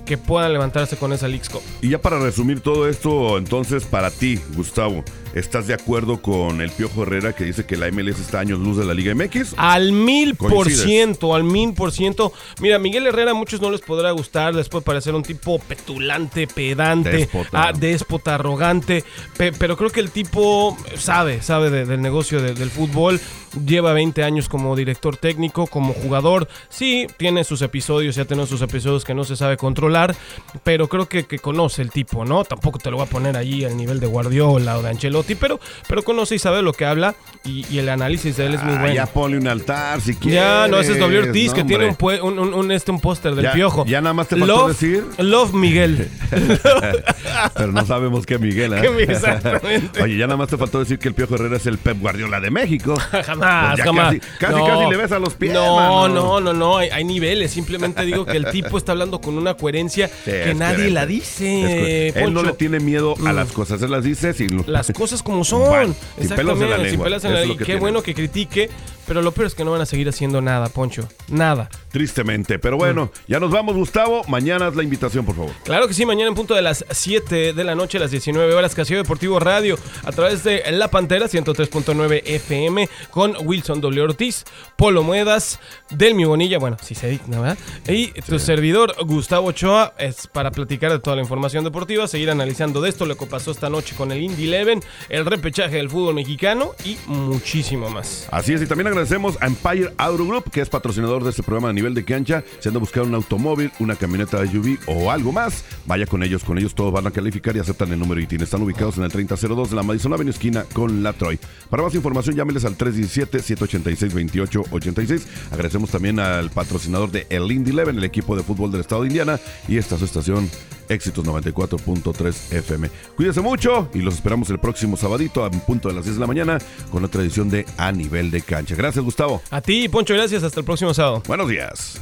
que 0.05 0.17
puedan 0.17 0.51
levantarse 0.51 0.97
con 0.97 1.13
esa 1.13 1.27
Leagues 1.27 1.49
Cup? 1.49 1.61
Y 1.81 1.89
ya 1.89 2.01
para 2.01 2.19
resumir 2.19 2.59
todo 2.59 2.89
esto, 2.89 3.37
entonces 3.37 3.85
para 3.85 4.11
ti, 4.11 4.39
Gustavo, 4.55 5.03
¿estás 5.35 5.67
de 5.67 5.73
acuerdo 5.75 6.21
con 6.21 6.61
el 6.61 6.71
Piojo 6.71 7.03
Herrera 7.03 7.33
que 7.33 7.43
dice 7.43 7.65
que 7.65 7.77
la 7.77 7.91
MLS 7.91 8.19
está 8.19 8.39
a 8.39 8.41
años 8.41 8.57
luz 8.59 8.77
de 8.77 8.85
la 8.85 8.93
Liga 8.95 9.13
MX? 9.13 9.53
Al 9.57 9.91
mil 9.91 10.35
por 10.35 10.69
ciento, 10.71 11.35
al 11.35 11.43
mil 11.43 11.73
por 11.73 11.91
ciento. 11.91 12.33
Mira, 12.59 12.79
Miguel 12.79 13.05
Herrera 13.05 13.31
a 13.31 13.33
muchos 13.35 13.61
no 13.61 13.69
les 13.69 13.81
podrá 13.81 14.11
gustar, 14.11 14.55
les 14.55 14.67
puede 14.69 14.83
parecer 14.83 15.13
un 15.13 15.23
tipo 15.23 15.59
petulante, 15.59 16.47
pedante, 16.47 17.09
Déspota. 17.11 17.67
ah, 17.67 17.71
déspota, 17.73 18.35
arrogante, 18.35 19.03
pe- 19.37 19.51
pero 19.53 19.77
creo 19.77 19.91
que 19.91 19.99
el 19.99 20.09
tipo 20.09 20.77
sabe, 20.97 21.41
sabe 21.41 21.69
de- 21.69 21.85
del 21.85 22.01
negocio 22.01 22.41
de- 22.41 22.53
del 22.53 22.71
fútbol, 22.71 23.19
lleva 23.65 23.93
20 23.93 24.23
años 24.23 24.49
como 24.49 24.75
director 24.75 25.17
técnico, 25.17 25.67
como 25.67 25.93
jugador, 25.93 26.47
sí, 26.69 27.07
tiene 27.17 27.43
sus 27.43 27.61
episodios, 27.61 28.15
ya 28.15 28.25
tiene 28.25 28.45
sus 28.47 28.61
episodios 28.61 29.03
que 29.05 29.13
no 29.13 29.23
se 29.23 29.35
sabe 29.35 29.57
controlar, 29.57 30.15
pero 30.63 30.87
creo 30.87 31.07
que, 31.07 31.25
que 31.25 31.39
conoce 31.39 31.81
el 31.81 31.91
tipo, 31.91 32.25
¿no? 32.25 32.43
Tampoco 32.43 32.79
te 32.79 32.89
lo 32.91 32.97
voy 32.97 33.05
a 33.05 33.09
poner 33.09 33.37
ahí 33.37 33.63
al 33.65 33.77
nivel 33.77 33.99
de 33.99 34.07
Guardiola 34.07 34.77
o 34.77 34.81
de 34.81 34.89
Ancelotti, 34.89 35.35
pero, 35.35 35.59
pero 35.87 36.03
conoce 36.03 36.35
y 36.35 36.39
sabe 36.39 36.61
lo 36.61 36.73
que 36.73 36.85
habla 36.85 37.15
y, 37.43 37.65
y 37.73 37.79
el 37.79 37.89
análisis 37.89 38.37
de 38.37 38.47
él 38.47 38.53
es 38.55 38.63
muy 38.63 38.73
Ah, 38.75 38.79
bueno. 38.79 38.95
Ya 38.95 39.05
ponle 39.05 39.37
un 39.37 39.47
altar 39.47 40.01
si 40.01 40.15
quieres. 40.15 40.41
Ya, 40.41 40.67
no, 40.67 40.79
ese 40.79 40.93
es 40.93 40.99
W 40.99 41.19
Ortiz, 41.19 41.49
No, 41.49 41.53
que 41.55 41.63
tiene 41.63 41.95
un, 42.21 42.39
un, 42.39 42.53
un- 42.53 42.71
este, 42.71 42.91
un 42.91 42.99
póster 42.99 43.35
del 43.35 43.45
Ya- 43.45 43.53
piojo. 43.53 43.85
ya 43.85 44.01
nada 44.01 44.13
más 44.13 44.27
te 44.27 44.35
faltó 44.35 44.55
Love, 44.55 44.67
decir. 44.69 45.05
Love 45.19 45.53
Miguel. 45.53 46.09
Pero 47.55 47.71
no 47.71 47.85
sabemos 47.85 48.25
qué 48.25 48.37
Miguel, 48.37 48.73
¿eh? 48.73 48.89
Exactamente. 49.07 50.01
Oye, 50.03 50.17
ya 50.17 50.27
nada 50.27 50.37
más 50.37 50.49
te 50.49 50.57
faltó 50.57 50.79
decir 50.79 50.99
que 50.99 51.07
el 51.09 51.13
Piojo 51.13 51.35
Herrera 51.35 51.57
es 51.57 51.65
el 51.65 51.77
Pep 51.77 51.99
Guardiola 51.99 52.39
de 52.39 52.51
México. 52.51 52.95
Jamás, 53.25 53.25
Pues 53.75 53.83
jamás. 53.83 54.15
Casi, 54.15 54.19
casi, 54.39 54.53
No. 54.55 54.65
casi 54.65 54.89
le 54.89 54.97
ves 54.97 55.11
a 55.11 55.19
los 55.19 55.33
pies, 55.33 55.53
No, 55.53 56.07
no, 56.07 56.39
no, 56.39 56.53
no, 56.53 56.77
hay, 56.77 56.89
hay 56.89 57.03
niveles. 57.03 57.51
Simplemente 57.51 58.03
digo 58.05 58.25
que 58.25 58.37
el 58.37 58.49
tipo 58.51 58.77
está 58.77 58.91
hablando 58.93 59.19
con 59.21 59.37
una 59.37 59.55
coherencia 59.55 60.07
Sí, 60.07 60.31
que 60.31 60.53
nadie 60.55 60.75
coherente. 60.75 60.91
la 60.91 61.05
dice. 61.05 62.07
Él 62.09 62.33
no 62.33 62.43
le 62.43 62.53
tiene 62.53 62.79
miedo 62.79 63.15
a 63.25 63.31
Mm. 63.31 63.35
las 63.35 63.51
cosas, 63.51 63.81
él 63.81 63.91
las 63.91 64.03
dice 64.03 64.33
sin 64.33 64.63
Las 64.67 64.91
cosas 64.91 65.21
como 65.23 65.43
son. 65.43 65.67
Bueno, 65.67 65.95
sin 66.19 66.29
pelos 66.29 66.59
en 66.61 66.69
la 66.69 66.75
sin 66.77 66.85
lengua. 66.85 67.07
en 67.07 67.11
la 67.11 67.19
que 67.19 67.57
Qué 67.57 67.65
tiene. 67.65 67.79
bueno 67.79 68.01
que 68.03 68.13
critique, 68.13 68.69
pero 69.07 69.21
lo 69.21 69.31
peor 69.31 69.47
es 69.47 69.55
que 69.55 69.63
no 69.63 69.71
van 69.71 69.81
a 69.81 69.85
seguir 69.85 70.09
haciendo 70.09 70.41
nada, 70.41 70.69
Poncho. 70.69 71.07
Nada. 71.27 71.69
Tristemente. 71.91 72.59
Pero 72.59 72.77
bueno, 72.77 73.11
ya 73.27 73.39
nos 73.39 73.51
vamos, 73.51 73.75
Gustavo. 73.75 74.23
Mañana 74.27 74.67
es 74.67 74.75
la 74.75 74.83
invitación, 74.83 75.25
por 75.25 75.35
favor. 75.35 75.51
Claro 75.63 75.87
que 75.87 75.93
sí, 75.93 76.05
mañana 76.05 76.29
en 76.29 76.35
punto 76.35 76.55
de 76.55 76.61
las 76.61 76.85
7 76.89 77.53
de 77.53 77.63
la 77.63 77.75
noche, 77.75 77.97
a 77.97 78.01
las 78.01 78.11
19 78.11 78.53
horas, 78.53 78.75
Casio 78.75 78.97
Deportivo 78.97 79.39
Radio, 79.39 79.77
a 80.03 80.11
través 80.11 80.43
de 80.43 80.63
La 80.71 80.89
Pantera 80.89 81.27
103.9 81.27 82.21
FM, 82.25 82.89
con 83.11 83.35
Wilson 83.45 83.81
W. 83.81 84.01
Ortiz, 84.01 84.45
Polo 84.75 85.03
Muedas, 85.03 85.59
Delmi 85.89 86.25
Bonilla, 86.25 86.57
bueno, 86.57 86.77
si 86.81 86.95
se 86.95 87.07
digna, 87.07 87.39
¿verdad? 87.39 87.57
Y 87.87 88.07
tu 88.21 88.39
servidor, 88.39 88.95
Gustavo 89.05 89.47
Ochoa, 89.47 89.93
es 89.97 90.27
para 90.27 90.51
platicar 90.51 90.91
de 90.91 90.99
toda 90.99 91.15
la 91.15 91.21
información 91.21 91.63
deportiva, 91.63 92.07
seguir 92.07 92.29
analizando 92.29 92.81
de 92.81 92.89
esto, 92.89 93.05
lo 93.05 93.17
que 93.17 93.25
pasó 93.25 93.51
esta 93.51 93.69
noche 93.69 93.95
con 93.95 94.11
el 94.11 94.21
Indy 94.21 94.45
Eleven, 94.45 94.83
el 95.09 95.25
repechaje 95.25 95.77
del 95.77 95.89
fútbol 95.89 96.15
mexicano 96.15 96.71
y 96.83 96.97
muchísimo 97.07 97.89
más. 97.89 98.27
Así 98.31 98.53
es, 98.53 98.61
y 98.61 98.67
también 98.67 98.87
agradecemos 98.95 99.37
a 99.41 99.47
Empire 99.47 99.91
Auto 99.97 100.25
Group, 100.25 100.49
que 100.49 100.61
es 100.61 100.69
patrocinador 100.69 101.25
de 101.25 101.31
este 101.31 101.43
programa 101.43 101.67
a 101.69 101.73
nivel 101.73 101.93
de 101.93 102.05
cancha. 102.05 102.45
Si 102.59 102.69
anda 102.69 102.79
buscando 102.79 103.09
un 103.09 103.15
automóvil, 103.15 103.69
una 103.79 103.97
camioneta 103.97 104.41
SUV 104.45 104.77
o 104.87 105.11
algo 105.11 105.33
más, 105.33 105.65
vaya 105.85 106.05
con 106.05 106.23
ellos. 106.23 106.45
Con 106.45 106.57
ellos 106.57 106.73
todos 106.73 106.93
van 106.93 107.05
a 107.05 107.11
calificar 107.11 107.53
y 107.57 107.59
aceptan 107.59 107.91
el 107.91 107.99
número 107.99 108.21
ITIN. 108.21 108.41
Están 108.41 108.61
ubicados 108.61 108.97
en 108.97 109.03
el 109.03 109.11
3002 109.11 109.71
de 109.71 109.75
la 109.75 109.83
Madison 109.83 110.13
Avenue, 110.13 110.31
esquina 110.31 110.63
con 110.71 111.03
la 111.03 111.11
Troy. 111.11 111.37
Para 111.69 111.83
más 111.83 111.93
información, 111.93 112.37
llámeles 112.37 112.63
al 112.63 112.77
317-786-2886. 112.77 115.23
Agradecemos 115.51 115.89
también 115.89 116.21
al 116.21 116.49
patrocinador 116.49 117.11
de 117.11 117.27
El 117.29 117.51
Indy 117.51 117.71
Eleven, 117.71 117.97
el 117.97 118.05
equipo 118.05 118.37
de 118.37 118.43
fútbol 118.43 118.71
del 118.71 118.79
estado 118.79 119.01
de 119.01 119.09
Indiana. 119.09 119.41
Y 119.67 119.77
esta 119.77 119.95
es 119.95 119.99
su 119.99 120.05
estación 120.05 120.49
Éxitos 120.89 121.25
94.3 121.25 122.53
FM. 122.53 122.89
Cuídense 123.15 123.41
mucho 123.41 123.89
y 123.93 123.99
los 123.99 124.15
esperamos 124.15 124.49
el 124.49 124.59
próximo 124.59 124.97
sabadito 124.97 125.43
a 125.43 125.51
punto 125.51 125.89
de 125.89 125.95
las 125.95 126.03
10 126.05 126.15
de 126.15 126.21
la 126.21 126.27
mañana 126.27 126.57
con 126.91 127.03
otra 127.03 127.21
edición 127.21 127.49
de 127.49 127.65
A 127.77 127.91
Nivel 127.91 128.31
de 128.31 128.41
Cancha. 128.41 128.75
Gracias, 128.75 129.03
Gustavo. 129.03 129.41
A 129.49 129.61
ti, 129.61 129.89
Poncho, 129.89 130.13
gracias, 130.13 130.43
hasta 130.43 130.59
el 130.59 130.65
próximo 130.65 130.93
sábado. 130.93 131.23
Buenos 131.27 131.49
días. 131.49 131.99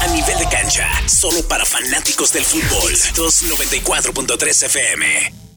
A 0.00 0.06
nivel 0.08 0.38
de 0.38 0.46
cancha, 0.48 0.88
solo 1.06 1.46
para 1.46 1.64
fanáticos 1.64 2.32
del 2.32 2.44
fútbol. 2.44 2.92
294.3 3.14 4.66
FM. 4.66 5.49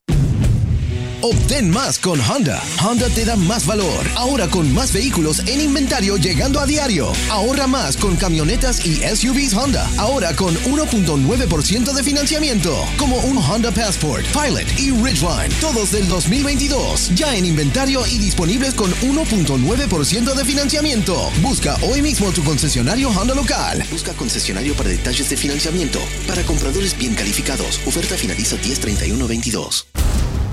Obtén 1.23 1.69
más 1.69 1.99
con 1.99 2.19
Honda. 2.19 2.61
Honda 2.83 3.07
te 3.07 3.23
da 3.23 3.37
más 3.37 3.65
valor. 3.65 4.05
Ahora 4.15 4.49
con 4.49 4.73
más 4.73 4.91
vehículos 4.91 5.39
en 5.47 5.61
inventario 5.61 6.17
llegando 6.17 6.59
a 6.59 6.65
diario. 6.65 7.13
Ahorra 7.31 7.65
más 7.65 7.95
con 7.95 8.17
camionetas 8.17 8.85
y 8.85 8.97
SUVs 8.97 9.53
Honda. 9.53 9.89
Ahora 9.97 10.35
con 10.35 10.53
1.9% 10.53 11.93
de 11.93 12.03
financiamiento. 12.03 12.75
Como 12.97 13.19
un 13.19 13.37
Honda 13.37 13.71
Passport, 13.71 14.25
Pilot 14.33 14.67
y 14.77 14.91
Ridgeline. 14.91 15.49
Todos 15.61 15.93
del 15.93 16.09
2022. 16.09 17.15
Ya 17.15 17.33
en 17.37 17.45
inventario 17.45 18.05
y 18.05 18.17
disponibles 18.17 18.73
con 18.73 18.91
1.9% 18.91 20.33
de 20.33 20.43
financiamiento. 20.43 21.31
Busca 21.41 21.77
hoy 21.83 22.01
mismo 22.01 22.33
tu 22.33 22.43
concesionario 22.43 23.07
Honda 23.07 23.33
local. 23.33 23.81
Busca 23.89 24.11
concesionario 24.11 24.73
para 24.73 24.89
detalles 24.89 25.29
de 25.29 25.37
financiamiento. 25.37 25.99
Para 26.27 26.43
compradores 26.43 26.97
bien 26.97 27.15
calificados. 27.15 27.79
Oferta 27.85 28.17
finaliza 28.17 28.57
10-31-22. 28.57 30.02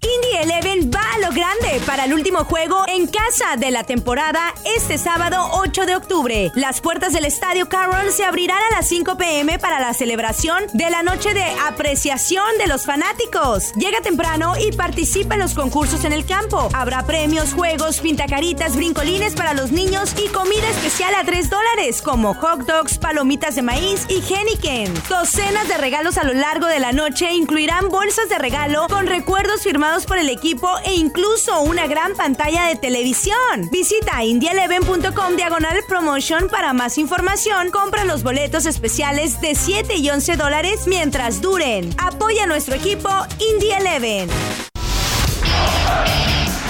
Indie 0.00 0.42
Eleven 0.42 0.92
va 0.94 1.02
a 1.14 1.18
lo 1.18 1.34
grande 1.34 1.80
para 1.84 2.04
el 2.04 2.14
último 2.14 2.44
juego 2.44 2.84
en 2.86 3.08
casa 3.08 3.56
de 3.56 3.72
la 3.72 3.82
temporada 3.82 4.54
este 4.76 4.96
sábado 4.96 5.48
8 5.54 5.86
de 5.86 5.96
octubre. 5.96 6.52
Las 6.54 6.80
puertas 6.80 7.12
del 7.12 7.24
Estadio 7.24 7.68
Carroll 7.68 8.12
se 8.12 8.22
abrirán 8.22 8.62
a 8.70 8.76
las 8.76 8.88
5 8.88 9.16
pm 9.18 9.58
para 9.58 9.80
la 9.80 9.92
celebración 9.94 10.62
de 10.72 10.88
la 10.88 11.02
noche 11.02 11.34
de 11.34 11.42
apreciación 11.66 12.46
de 12.58 12.68
los 12.68 12.86
fanáticos. 12.86 13.72
Llega 13.74 14.00
temprano 14.00 14.52
y 14.56 14.70
participa 14.70 15.34
en 15.34 15.40
los 15.40 15.54
concursos 15.54 16.04
en 16.04 16.12
el 16.12 16.24
campo. 16.24 16.68
Habrá 16.74 17.04
premios, 17.04 17.52
juegos, 17.52 17.98
pintacaritas, 17.98 18.76
brincolines 18.76 19.34
para 19.34 19.52
los 19.52 19.72
niños 19.72 20.14
y 20.16 20.28
comida 20.28 20.68
especial 20.70 21.12
a 21.16 21.24
3 21.24 21.50
dólares 21.50 22.02
como 22.02 22.34
hot 22.34 22.60
dogs, 22.66 22.98
palomitas 22.98 23.56
de 23.56 23.62
maíz 23.62 24.06
y 24.08 24.22
Henneken. 24.32 24.94
Docenas 25.08 25.66
de 25.66 25.76
regalos 25.76 26.18
a 26.18 26.24
lo 26.24 26.34
largo 26.34 26.68
de 26.68 26.78
la 26.78 26.92
noche 26.92 27.32
incluirán 27.32 27.88
bolsas 27.88 28.28
de 28.28 28.38
regalo 28.38 28.86
con 28.88 29.08
recuerdos 29.08 29.66
por 30.06 30.18
el 30.18 30.28
equipo 30.28 30.68
e 30.84 30.94
incluso 30.94 31.62
una 31.62 31.86
gran 31.86 32.14
pantalla 32.14 32.64
de 32.64 32.76
televisión. 32.76 33.68
Visita 33.72 34.22
indialeven.com 34.22 35.36
diagonal 35.36 35.78
promotion 35.88 36.48
para 36.48 36.74
más 36.74 36.98
información. 36.98 37.70
Compra 37.70 38.04
los 38.04 38.22
boletos 38.22 38.66
especiales 38.66 39.40
de 39.40 39.54
7 39.54 39.96
y 39.96 40.10
11 40.10 40.36
dólares 40.36 40.80
mientras 40.86 41.40
duren. 41.40 41.94
Apoya 41.98 42.46
nuestro 42.46 42.74
equipo 42.74 43.08
Indie 43.38 43.76
Eleven. 43.76 44.28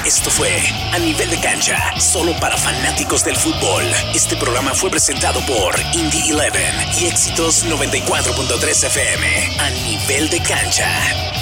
Esto 0.07 0.31
fue 0.31 0.49
A 0.93 0.99
Nivel 0.99 1.29
de 1.29 1.41
Cancha, 1.41 1.77
solo 2.01 2.33
para 2.41 2.57
fanáticos 2.57 3.25
del 3.25 3.37
fútbol. 3.37 3.85
Este 4.15 4.37
programa 4.37 4.73
fue 4.73 4.91
presentado 4.91 5.41
por 5.41 5.75
Indie 5.93 6.31
Eleven 6.31 6.75
y 7.01 7.07
Éxitos 7.07 7.67
94.3 7.67 8.87
FM. 8.87 9.57
A 9.59 9.71
Nivel 9.71 10.31
de 10.31 10.41
Cancha. 10.41 11.38